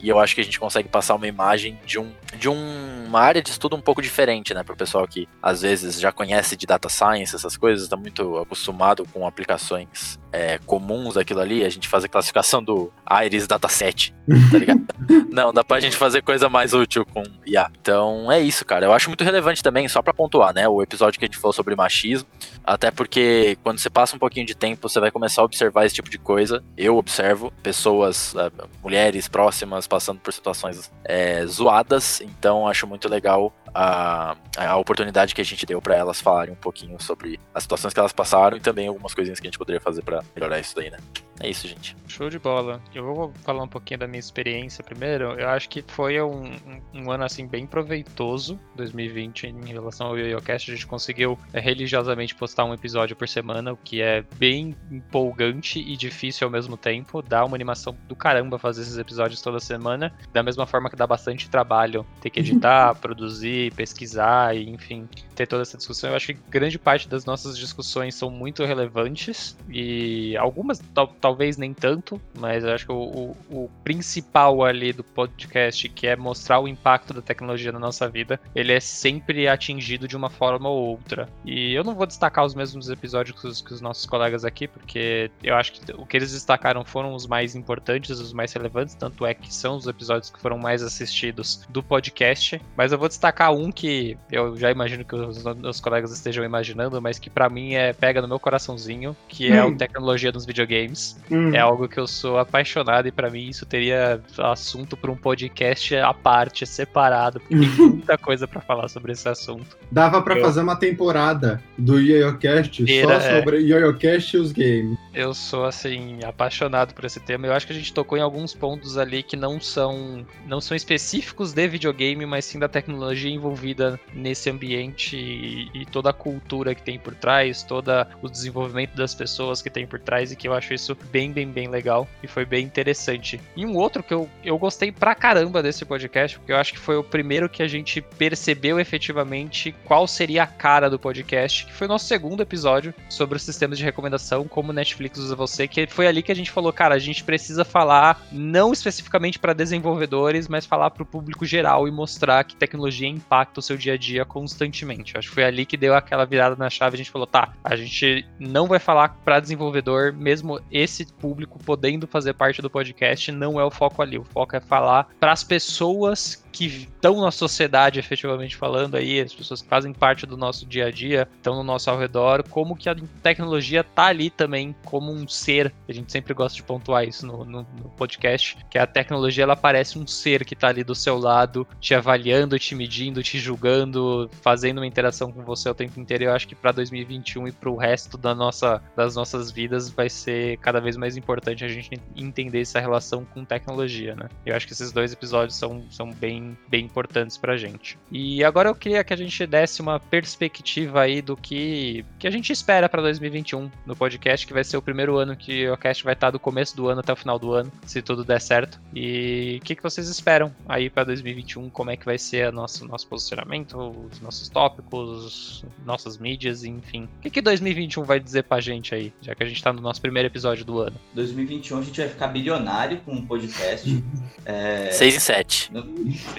E 0.00 0.08
eu 0.08 0.18
acho 0.20 0.34
que 0.34 0.40
a 0.40 0.44
gente 0.44 0.60
consegue 0.60 0.88
passar 0.88 1.14
uma 1.16 1.26
imagem 1.26 1.78
de, 1.84 1.98
um, 1.98 2.12
de 2.36 2.48
um, 2.48 3.06
uma 3.06 3.20
área 3.20 3.42
de 3.42 3.50
estudo 3.50 3.74
um 3.74 3.80
pouco 3.80 4.00
diferente, 4.00 4.54
né? 4.54 4.62
Para 4.62 4.74
o 4.74 4.76
pessoal 4.76 5.06
que 5.08 5.28
às 5.42 5.62
vezes 5.62 5.98
já 5.98 6.12
conhece 6.12 6.56
de 6.56 6.66
data 6.66 6.88
science, 6.88 7.34
essas 7.34 7.56
coisas, 7.56 7.84
está 7.84 7.96
muito 7.96 8.36
acostumado 8.38 9.04
com 9.12 9.26
aplicações 9.26 10.18
é, 10.30 10.58
comuns 10.58 11.16
daquilo 11.18 11.40
ali. 11.40 11.64
A 11.64 11.68
gente 11.68 11.88
faz 11.88 12.04
a 12.04 12.08
classificação 12.08 12.62
do 12.62 12.92
Iris 13.24 13.46
Dataset, 13.46 14.14
tá 14.50 14.58
ligado? 14.58 14.84
Não, 15.30 15.52
dá 15.52 15.62
pra 15.62 15.80
gente 15.80 15.96
fazer 15.96 16.22
coisa 16.22 16.48
mais 16.48 16.72
útil 16.72 17.04
com 17.04 17.22
IA. 17.46 17.70
Então 17.80 18.30
é 18.30 18.40
isso, 18.40 18.64
cara. 18.64 18.86
Eu 18.86 18.92
acho 18.92 19.08
muito 19.08 19.24
relevante 19.24 19.62
também, 19.62 19.88
só 19.88 20.02
para 20.02 20.14
pontuar, 20.14 20.54
né? 20.54 20.68
O 20.68 20.82
episódio 20.82 21.18
que 21.18 21.24
a 21.24 21.28
gente 21.28 21.38
falou 21.38 21.52
sobre 21.52 21.74
machismo. 21.76 22.28
Até 22.64 22.90
porque 22.90 23.56
quando 23.62 23.78
você 23.78 23.90
passa 23.90 24.16
um 24.16 24.18
pouquinho 24.18 24.46
de 24.46 24.54
tempo, 24.54 24.88
você 24.88 25.00
vai 25.00 25.10
começar 25.10 25.42
a 25.42 25.44
observar 25.44 25.86
esse 25.86 25.94
tipo 25.94 26.10
de 26.10 26.18
coisa. 26.18 26.62
Eu 26.76 26.96
observo 26.96 27.52
pessoas, 27.62 28.34
é, 28.36 28.50
mulheres 28.82 29.28
próximas, 29.28 29.86
passando 29.86 30.20
por 30.20 30.32
situações 30.32 30.90
é, 31.04 31.44
zoadas, 31.46 32.20
então 32.20 32.66
acho 32.66 32.86
muito 32.86 33.08
legal 33.08 33.52
a, 33.74 34.36
a 34.56 34.76
oportunidade 34.76 35.34
que 35.34 35.40
a 35.40 35.44
gente 35.44 35.64
deu 35.66 35.80
para 35.80 35.94
elas 35.94 36.20
falarem 36.20 36.52
um 36.52 36.56
pouquinho 36.56 37.00
sobre 37.00 37.38
as 37.54 37.62
situações 37.62 37.94
que 37.94 38.00
elas 38.00 38.12
passaram 38.12 38.56
e 38.56 38.60
também 38.60 38.88
algumas 38.88 39.14
coisinhas 39.14 39.40
que 39.40 39.46
a 39.46 39.50
gente 39.50 39.58
poderia 39.58 39.80
fazer 39.80 40.02
para 40.02 40.22
melhorar 40.34 40.58
isso 40.58 40.74
daí, 40.74 40.90
né? 40.90 40.98
É 41.40 41.48
isso, 41.48 41.68
gente. 41.68 41.96
Show 42.08 42.28
de 42.28 42.38
bola. 42.38 42.80
Eu 42.94 43.04
vou 43.04 43.32
falar 43.44 43.62
um 43.62 43.68
pouquinho 43.68 44.00
da 44.00 44.08
minha 44.08 44.18
experiência 44.18 44.82
primeiro. 44.82 45.38
Eu 45.38 45.48
acho 45.48 45.68
que 45.68 45.84
foi 45.86 46.20
um, 46.20 46.52
um, 46.92 47.10
ano 47.10 47.24
assim 47.24 47.46
bem 47.46 47.66
proveitoso, 47.66 48.58
2020, 48.74 49.46
em 49.46 49.66
relação 49.66 50.08
ao 50.08 50.18
YoYoCast. 50.18 50.70
A 50.70 50.74
gente 50.74 50.86
conseguiu 50.86 51.38
é, 51.52 51.60
religiosamente 51.60 52.34
postar 52.34 52.64
um 52.64 52.74
episódio 52.74 53.14
por 53.14 53.28
semana, 53.28 53.72
o 53.72 53.76
que 53.76 54.02
é 54.02 54.24
bem 54.36 54.76
empolgante 54.90 55.78
e 55.78 55.96
difícil 55.96 56.46
ao 56.46 56.50
mesmo 56.50 56.76
tempo. 56.76 57.22
Dá 57.22 57.44
uma 57.44 57.56
animação 57.56 57.96
do 58.08 58.16
caramba 58.16 58.58
fazer 58.58 58.82
esses 58.82 58.98
episódios 58.98 59.40
toda 59.40 59.60
semana. 59.60 60.12
Da 60.32 60.42
mesma 60.42 60.66
forma 60.66 60.90
que 60.90 60.96
dá 60.96 61.06
bastante 61.06 61.48
trabalho 61.48 62.04
ter 62.20 62.30
que 62.30 62.40
editar, 62.40 62.94
produzir, 62.98 63.67
pesquisar 63.70 64.56
e, 64.56 64.68
enfim, 64.68 65.08
ter 65.34 65.46
toda 65.46 65.62
essa 65.62 65.76
discussão. 65.76 66.10
Eu 66.10 66.16
acho 66.16 66.28
que 66.28 66.38
grande 66.48 66.78
parte 66.78 67.08
das 67.08 67.24
nossas 67.24 67.56
discussões 67.56 68.14
são 68.14 68.30
muito 68.30 68.64
relevantes 68.64 69.56
e 69.68 70.36
algumas 70.36 70.82
talvez 71.20 71.56
nem 71.56 71.72
tanto, 71.72 72.20
mas 72.38 72.64
eu 72.64 72.72
acho 72.72 72.86
que 72.86 72.92
o, 72.92 72.96
o, 72.96 73.36
o, 73.50 73.70
principal 73.84 74.64
ali 74.64 74.92
do 74.92 75.04
podcast, 75.04 75.88
que 75.88 76.06
é 76.06 76.16
mostrar 76.16 76.60
o 76.60 76.68
impacto 76.68 77.14
da 77.14 77.22
tecnologia 77.22 77.72
na 77.72 77.78
nossa 77.78 78.08
vida, 78.08 78.40
ele 78.54 78.72
é 78.72 78.80
sempre 78.80 79.48
atingido 79.48 80.08
de 80.08 80.16
uma 80.16 80.30
forma 80.30 80.68
ou 80.68 80.88
outra. 80.88 81.28
E 81.44 81.72
eu 81.72 81.84
não 81.84 81.94
vou 81.94 82.06
destacar 82.06 82.44
os 82.44 82.54
mesmos 82.54 82.90
episódios 82.90 83.40
que 83.40 83.46
os, 83.46 83.60
que 83.60 83.72
os 83.72 83.80
nossos 83.80 84.06
colegas 84.06 84.44
aqui, 84.44 84.66
porque 84.66 85.30
eu 85.42 85.54
acho 85.54 85.72
que 85.72 85.92
o 85.92 86.06
que 86.06 86.16
eles 86.16 86.32
destacaram 86.32 86.84
foram 86.84 87.14
os 87.14 87.26
mais 87.26 87.54
importantes, 87.54 88.18
os 88.18 88.32
mais 88.32 88.52
relevantes, 88.52 88.94
tanto 88.94 89.24
é 89.24 89.34
que 89.34 89.52
são 89.52 89.76
os 89.76 89.86
episódios 89.86 90.30
que 90.30 90.40
foram 90.40 90.58
mais 90.58 90.82
assistidos 90.82 91.64
do 91.68 91.82
podcast. 91.82 92.60
Mas 92.76 92.92
eu 92.92 92.98
vou 92.98 93.08
destacar 93.08 93.47
um 93.50 93.70
que 93.70 94.16
eu 94.30 94.56
já 94.56 94.70
imagino 94.70 95.04
que 95.04 95.14
os 95.14 95.42
meus 95.56 95.80
colegas 95.80 96.12
estejam 96.12 96.44
imaginando, 96.44 97.00
mas 97.00 97.18
que 97.18 97.30
para 97.30 97.48
mim 97.48 97.74
é 97.74 97.92
pega 97.92 98.22
no 98.22 98.28
meu 98.28 98.38
coraçãozinho, 98.38 99.16
que 99.28 99.50
é 99.50 99.64
hum. 99.64 99.68
o 99.68 99.76
tecnologia 99.76 100.32
nos 100.32 100.44
videogames. 100.44 101.16
Uhum. 101.30 101.54
É 101.54 101.58
algo 101.58 101.88
que 101.88 101.98
eu 101.98 102.06
sou 102.06 102.38
apaixonado 102.38 103.08
e 103.08 103.12
para 103.12 103.30
mim 103.30 103.48
isso 103.48 103.66
teria 103.66 104.20
assunto 104.38 104.96
para 104.96 105.10
um 105.10 105.16
podcast 105.16 105.96
à 105.96 106.12
parte, 106.12 106.66
separado, 106.66 107.40
porque 107.40 107.54
tem 107.54 107.68
muita 107.78 108.18
coisa 108.18 108.46
para 108.46 108.60
falar 108.60 108.88
sobre 108.88 109.12
esse 109.12 109.28
assunto. 109.28 109.76
Dava 109.90 110.20
para 110.22 110.36
eu... 110.36 110.44
fazer 110.44 110.60
uma 110.60 110.76
temporada 110.76 111.62
do 111.76 111.98
YoYoCast 111.98 112.84
só 113.02 113.12
é. 113.12 113.36
sobre 113.36 113.58
YoYoCast 113.60 114.36
e 114.36 114.40
os 114.40 114.52
games. 114.52 114.98
Eu 115.14 115.34
sou 115.34 115.64
assim 115.64 116.18
apaixonado 116.24 116.94
por 116.94 117.04
esse 117.04 117.20
tema. 117.20 117.46
Eu 117.46 117.52
acho 117.52 117.66
que 117.66 117.72
a 117.72 117.76
gente 117.76 117.92
tocou 117.92 118.16
em 118.16 118.20
alguns 118.20 118.54
pontos 118.54 118.96
ali 118.96 119.22
que 119.22 119.36
não 119.36 119.60
são 119.60 120.24
não 120.46 120.60
são 120.60 120.76
específicos 120.76 121.52
de 121.52 121.68
videogame, 121.68 122.24
mas 122.24 122.44
sim 122.44 122.58
da 122.58 122.68
tecnologia 122.68 123.30
envolvida 123.38 123.98
nesse 124.12 124.50
ambiente 124.50 125.16
e, 125.16 125.70
e 125.72 125.86
toda 125.86 126.10
a 126.10 126.12
cultura 126.12 126.74
que 126.74 126.82
tem 126.82 126.98
por 126.98 127.14
trás, 127.14 127.62
todo 127.62 127.88
o 128.20 128.28
desenvolvimento 128.28 128.94
das 128.94 129.14
pessoas 129.14 129.62
que 129.62 129.70
tem 129.70 129.86
por 129.86 129.98
trás 129.98 130.30
e 130.30 130.36
que 130.36 130.46
eu 130.46 130.52
acho 130.52 130.74
isso 130.74 130.96
bem, 131.10 131.32
bem, 131.32 131.48
bem 131.48 131.68
legal 131.68 132.06
e 132.22 132.26
foi 132.26 132.44
bem 132.44 132.64
interessante. 132.64 133.40
E 133.56 133.64
um 133.64 133.76
outro 133.76 134.02
que 134.02 134.12
eu, 134.12 134.28
eu 134.44 134.58
gostei 134.58 134.92
pra 134.92 135.14
caramba 135.14 135.62
desse 135.62 135.84
podcast, 135.84 136.38
porque 136.38 136.52
eu 136.52 136.56
acho 136.56 136.72
que 136.72 136.78
foi 136.78 136.96
o 136.96 137.04
primeiro 137.04 137.48
que 137.48 137.62
a 137.62 137.68
gente 137.68 138.00
percebeu 138.00 138.78
efetivamente 138.78 139.74
qual 139.84 140.06
seria 140.06 140.42
a 140.42 140.46
cara 140.46 140.90
do 140.90 140.98
podcast, 140.98 141.66
que 141.66 141.72
foi 141.72 141.86
o 141.86 141.90
nosso 141.90 142.06
segundo 142.06 142.42
episódio 142.42 142.92
sobre 143.08 143.36
os 143.36 143.42
sistemas 143.42 143.78
de 143.78 143.84
recomendação, 143.84 144.46
como 144.46 144.72
Netflix 144.72 145.18
usa 145.18 145.34
você, 145.34 145.66
que 145.68 145.86
foi 145.86 146.06
ali 146.06 146.22
que 146.22 146.32
a 146.32 146.36
gente 146.36 146.50
falou, 146.50 146.72
cara, 146.72 146.94
a 146.94 146.98
gente 146.98 147.24
precisa 147.24 147.64
falar 147.64 148.26
não 148.32 148.72
especificamente 148.72 149.38
para 149.38 149.52
desenvolvedores, 149.52 150.48
mas 150.48 150.66
falar 150.66 150.90
para 150.90 151.02
o 151.02 151.06
público 151.06 151.44
geral 151.44 151.86
e 151.86 151.90
mostrar 151.90 152.44
que 152.44 152.56
tecnologia 152.56 153.08
impacta 153.28 153.60
o 153.60 153.62
seu 153.62 153.76
dia 153.76 153.92
a 153.92 153.96
dia 153.98 154.24
constantemente. 154.24 155.16
Acho 155.16 155.28
que 155.28 155.34
foi 155.34 155.44
ali 155.44 155.66
que 155.66 155.76
deu 155.76 155.94
aquela 155.94 156.24
virada 156.24 156.56
na 156.56 156.70
chave, 156.70 156.94
a 156.94 156.98
gente 156.98 157.10
falou, 157.10 157.26
tá, 157.26 157.52
a 157.62 157.76
gente 157.76 158.26
não 158.38 158.66
vai 158.66 158.78
falar 158.78 159.10
para 159.22 159.38
desenvolvedor, 159.38 160.14
mesmo 160.14 160.58
esse 160.72 161.04
público 161.04 161.58
podendo 161.62 162.06
fazer 162.06 162.32
parte 162.32 162.62
do 162.62 162.70
podcast, 162.70 163.30
não 163.30 163.60
é 163.60 163.64
o 163.64 163.70
foco 163.70 164.00
ali. 164.00 164.18
O 164.18 164.24
foco 164.24 164.56
é 164.56 164.60
falar 164.60 165.08
para 165.20 165.32
as 165.32 165.44
pessoas 165.44 166.42
que 166.52 166.66
estão 166.66 167.20
na 167.20 167.30
sociedade, 167.30 167.98
efetivamente 167.98 168.56
falando 168.56 168.96
aí, 168.96 169.20
as 169.20 169.32
pessoas 169.32 169.62
que 169.62 169.68
fazem 169.68 169.92
parte 169.92 170.26
do 170.26 170.36
nosso 170.36 170.66
dia 170.66 170.86
a 170.86 170.90
dia, 170.90 171.28
estão 171.36 171.54
no 171.56 171.62
nosso 171.62 171.90
ao 171.90 171.98
redor, 171.98 172.42
como 172.48 172.76
que 172.76 172.88
a 172.88 172.96
tecnologia 173.22 173.84
tá 173.84 174.06
ali 174.06 174.30
também 174.30 174.74
como 174.84 175.12
um 175.12 175.26
ser. 175.28 175.72
A 175.88 175.92
gente 175.92 176.10
sempre 176.10 176.34
gosta 176.34 176.56
de 176.56 176.62
pontuar 176.62 177.04
isso 177.04 177.26
no, 177.26 177.44
no, 177.44 177.66
no 177.82 177.88
podcast, 177.90 178.56
que 178.70 178.78
a 178.78 178.86
tecnologia 178.86 179.44
ela 179.44 179.56
parece 179.56 179.98
um 179.98 180.06
ser 180.06 180.44
que 180.44 180.56
tá 180.56 180.68
ali 180.68 180.82
do 180.82 180.94
seu 180.94 181.18
lado, 181.18 181.66
te 181.80 181.94
avaliando, 181.94 182.58
te 182.58 182.74
medindo, 182.74 183.22
te 183.22 183.38
julgando, 183.38 184.30
fazendo 184.42 184.78
uma 184.78 184.86
interação 184.86 185.30
com 185.30 185.42
você 185.42 185.68
o 185.68 185.74
tempo 185.74 186.00
inteiro. 186.00 186.24
Eu 186.24 186.32
acho 186.32 186.48
que 186.48 186.54
para 186.54 186.72
2021 186.72 187.48
e 187.48 187.52
para 187.52 187.70
o 187.70 187.76
resto 187.76 188.16
da 188.16 188.34
nossa, 188.34 188.82
das 188.96 189.14
nossas 189.14 189.50
vidas 189.50 189.90
vai 189.90 190.08
ser 190.08 190.58
cada 190.58 190.80
vez 190.80 190.96
mais 190.96 191.16
importante 191.16 191.64
a 191.64 191.68
gente 191.68 192.00
entender 192.16 192.60
essa 192.60 192.80
relação 192.80 193.24
com 193.24 193.44
tecnologia, 193.44 194.14
né? 194.14 194.28
Eu 194.44 194.56
acho 194.56 194.66
que 194.66 194.72
esses 194.72 194.92
dois 194.92 195.12
episódios 195.12 195.56
são, 195.56 195.84
são 195.90 196.10
bem 196.10 196.47
bem, 196.48 196.58
bem 196.68 196.84
importantes 196.84 197.36
pra 197.36 197.56
gente. 197.56 197.98
E 198.10 198.42
agora 198.44 198.68
eu 198.68 198.74
queria 198.74 199.04
que 199.04 199.12
a 199.12 199.16
gente 199.16 199.46
desse 199.46 199.82
uma 199.82 199.98
perspectiva 199.98 201.02
aí 201.02 201.20
do 201.20 201.36
que, 201.36 202.04
que 202.18 202.26
a 202.26 202.30
gente 202.30 202.52
espera 202.52 202.88
para 202.88 203.02
2021 203.02 203.70
no 203.84 203.96
podcast, 203.96 204.46
que 204.46 204.52
vai 204.52 204.64
ser 204.64 204.76
o 204.76 204.82
primeiro 204.82 205.16
ano 205.16 205.36
que 205.36 205.66
o 205.66 205.70
podcast 205.70 206.04
vai 206.04 206.14
estar 206.14 206.30
do 206.30 206.38
começo 206.38 206.76
do 206.76 206.88
ano 206.88 207.00
até 207.00 207.12
o 207.12 207.16
final 207.16 207.38
do 207.38 207.52
ano, 207.52 207.70
se 207.84 208.00
tudo 208.00 208.24
der 208.24 208.40
certo. 208.40 208.80
E 208.94 209.58
o 209.60 209.64
que, 209.64 209.74
que 209.74 209.82
vocês 209.82 210.08
esperam 210.08 210.54
aí 210.68 210.88
para 210.88 211.04
2021? 211.04 211.68
Como 211.70 211.90
é 211.90 211.96
que 211.96 212.04
vai 212.04 212.18
ser 212.18 212.48
o 212.48 212.52
nosso, 212.52 212.86
nosso 212.86 213.06
posicionamento, 213.06 213.76
os 214.10 214.20
nossos 214.20 214.48
tópicos, 214.48 215.64
nossas 215.84 216.18
mídias, 216.18 216.64
enfim. 216.64 217.08
O 217.18 217.20
que, 217.22 217.30
que 217.30 217.42
2021 217.42 218.04
vai 218.04 218.20
dizer 218.20 218.44
pra 218.44 218.60
gente 218.60 218.94
aí, 218.94 219.12
já 219.20 219.34
que 219.34 219.42
a 219.42 219.46
gente 219.46 219.62
tá 219.62 219.72
no 219.72 219.80
nosso 219.80 220.00
primeiro 220.00 220.28
episódio 220.28 220.64
do 220.64 220.80
ano? 220.80 220.96
2021 221.14 221.78
a 221.78 221.82
gente 221.82 222.00
vai 222.00 222.08
ficar 222.08 222.28
bilionário 222.28 223.00
com 223.04 223.12
um 223.12 223.26
podcast. 223.26 224.02
é... 224.44 224.90
6 224.90 225.14
e 225.14 225.20
7. 225.20 225.72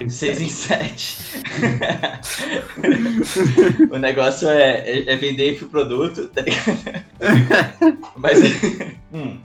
6 0.08 0.40
em 0.40 0.48
7. 0.48 1.18
o 3.90 3.98
negócio 3.98 4.48
é, 4.48 4.80
é, 4.80 5.12
é 5.12 5.16
vender 5.16 5.62
o 5.62 5.68
produto, 5.68 6.28
tá 6.28 6.42
Mas, 8.16 8.38
hum, 9.12 9.38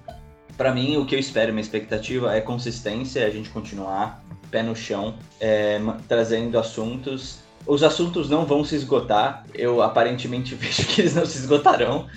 pra 0.58 0.74
mim, 0.74 0.98
o 0.98 1.06
que 1.06 1.16
eu 1.16 1.20
espero, 1.20 1.52
minha 1.52 1.62
expectativa 1.62 2.36
é 2.36 2.42
consistência, 2.42 3.26
a 3.26 3.30
gente 3.30 3.50
continuar 3.50 4.24
pé 4.52 4.64
no 4.64 4.76
chão, 4.76 5.16
é, 5.40 5.80
trazendo 6.08 6.58
assuntos 6.58 7.44
os 7.68 7.82
assuntos 7.82 8.30
não 8.30 8.46
vão 8.46 8.64
se 8.64 8.76
esgotar. 8.76 9.44
Eu 9.54 9.82
aparentemente 9.82 10.54
vejo 10.56 10.86
que 10.86 11.02
eles 11.02 11.16
não 11.16 11.26
se 11.26 11.38
esgotarão. 11.38 12.08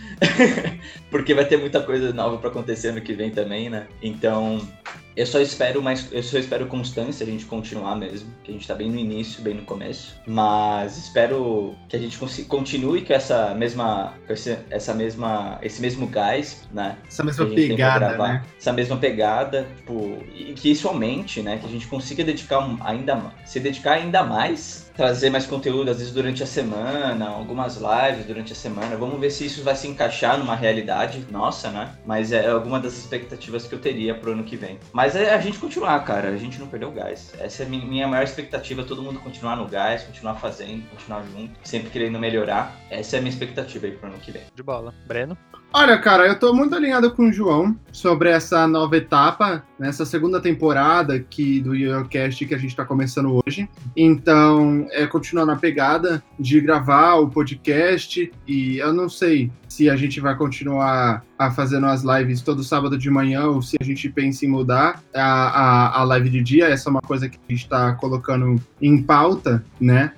porque 1.10 1.34
vai 1.34 1.44
ter 1.44 1.56
muita 1.56 1.80
coisa 1.80 2.12
nova 2.12 2.36
para 2.38 2.50
acontecer 2.50 2.92
no 2.92 3.00
que 3.00 3.14
vem 3.14 3.30
também, 3.30 3.70
né? 3.70 3.86
Então, 4.02 4.60
eu 5.18 5.26
só 5.26 5.40
espero 5.40 5.82
mais, 5.82 6.06
eu 6.12 6.22
só 6.22 6.38
espero 6.38 6.66
constância, 6.68 7.26
a 7.26 7.28
gente 7.28 7.44
continuar 7.44 7.96
mesmo, 7.96 8.32
que 8.44 8.52
a 8.52 8.54
gente 8.54 8.68
tá 8.68 8.72
bem 8.72 8.88
no 8.88 8.96
início, 8.96 9.42
bem 9.42 9.54
no 9.54 9.62
começo, 9.62 10.14
mas 10.24 10.96
espero 10.96 11.74
que 11.88 11.96
a 11.96 11.98
gente 11.98 12.16
continue 12.44 13.02
com 13.02 13.12
essa 13.12 13.52
mesma, 13.52 14.14
com 14.28 14.32
esse, 14.32 14.56
essa 14.70 14.94
mesma, 14.94 15.58
esse 15.60 15.82
mesmo 15.82 16.06
gás, 16.06 16.68
né? 16.72 16.96
Essa 17.08 17.24
mesma 17.24 17.46
pegada, 17.46 18.16
né? 18.16 18.44
Essa 18.56 18.72
mesma 18.72 18.96
pegada, 18.96 19.66
tipo, 19.76 20.22
e 20.32 20.52
que 20.52 20.70
isso 20.70 20.86
aumente, 20.86 21.42
né? 21.42 21.58
Que 21.58 21.66
a 21.66 21.70
gente 21.70 21.88
consiga 21.88 22.22
dedicar 22.22 22.76
ainda, 22.80 23.20
se 23.44 23.58
dedicar 23.58 23.94
ainda 23.94 24.22
mais, 24.22 24.87
trazer 24.98 25.30
mais 25.30 25.46
conteúdo, 25.46 25.92
às 25.92 25.98
vezes 25.98 26.12
durante 26.12 26.42
a 26.42 26.46
semana, 26.46 27.28
algumas 27.28 27.76
lives 27.76 28.26
durante 28.26 28.52
a 28.52 28.56
semana. 28.56 28.96
Vamos 28.96 29.20
ver 29.20 29.30
se 29.30 29.46
isso 29.46 29.62
vai 29.62 29.76
se 29.76 29.86
encaixar 29.86 30.36
numa 30.36 30.56
realidade 30.56 31.24
nossa, 31.30 31.70
né? 31.70 31.94
Mas 32.04 32.32
é 32.32 32.48
alguma 32.48 32.80
das 32.80 32.98
expectativas 32.98 33.64
que 33.64 33.76
eu 33.76 33.78
teria 33.78 34.12
pro 34.12 34.32
ano 34.32 34.42
que 34.42 34.56
vem. 34.56 34.76
Mas 34.92 35.14
é 35.14 35.32
a 35.32 35.40
gente 35.40 35.56
continuar, 35.60 36.00
cara. 36.00 36.30
A 36.30 36.36
gente 36.36 36.58
não 36.58 36.66
perdeu 36.66 36.88
o 36.88 36.92
gás. 36.92 37.32
Essa 37.38 37.62
é 37.62 37.66
a 37.66 37.68
minha 37.68 38.08
maior 38.08 38.24
expectativa. 38.24 38.82
Todo 38.82 39.00
mundo 39.00 39.20
continuar 39.20 39.54
no 39.54 39.68
gás, 39.68 40.02
continuar 40.02 40.34
fazendo, 40.34 40.82
continuar 40.90 41.22
junto, 41.32 41.52
sempre 41.62 41.90
querendo 41.90 42.18
melhorar. 42.18 42.76
Essa 42.90 43.16
é 43.16 43.18
a 43.20 43.22
minha 43.22 43.32
expectativa 43.32 43.86
aí 43.86 43.92
pro 43.92 44.08
ano 44.08 44.18
que 44.18 44.32
vem. 44.32 44.42
De 44.52 44.64
bola. 44.64 44.92
Breno? 45.06 45.38
Olha, 45.72 45.98
cara, 45.98 46.26
eu 46.26 46.38
tô 46.38 46.54
muito 46.54 46.74
alinhado 46.74 47.10
com 47.10 47.28
o 47.28 47.32
João 47.32 47.78
sobre 47.92 48.30
essa 48.30 48.66
nova 48.66 48.96
etapa, 48.96 49.62
nessa 49.78 50.06
segunda 50.06 50.40
temporada 50.40 51.20
que, 51.20 51.60
do 51.60 51.74
YoYoCast 51.74 52.46
que 52.46 52.54
a 52.54 52.58
gente 52.58 52.74
tá 52.74 52.86
começando 52.86 53.38
hoje. 53.46 53.68
Então, 53.94 54.87
é 54.92 55.06
continuar 55.06 55.46
na 55.46 55.56
pegada 55.56 56.22
de 56.38 56.60
gravar 56.60 57.14
o 57.14 57.28
podcast 57.28 58.30
e 58.46 58.78
eu 58.78 58.92
não 58.92 59.08
sei 59.08 59.50
se 59.68 59.88
a 59.88 59.96
gente 59.96 60.20
vai 60.20 60.36
continuar 60.36 61.22
a 61.38 61.50
fazendo 61.50 61.86
as 61.86 62.02
lives 62.02 62.40
todo 62.40 62.64
sábado 62.64 62.98
de 62.98 63.10
manhã 63.10 63.46
ou 63.46 63.62
se 63.62 63.76
a 63.80 63.84
gente 63.84 64.08
pensa 64.08 64.44
em 64.44 64.48
mudar 64.48 65.02
a, 65.14 65.22
a, 65.22 66.00
a 66.00 66.04
live 66.04 66.30
de 66.30 66.42
dia. 66.42 66.66
Essa 66.66 66.88
é 66.88 66.90
uma 66.90 67.00
coisa 67.00 67.28
que 67.28 67.36
a 67.36 67.52
gente 67.52 67.62
está 67.62 67.92
colocando 67.92 68.60
em 68.80 69.02
pauta, 69.02 69.64
né? 69.80 70.12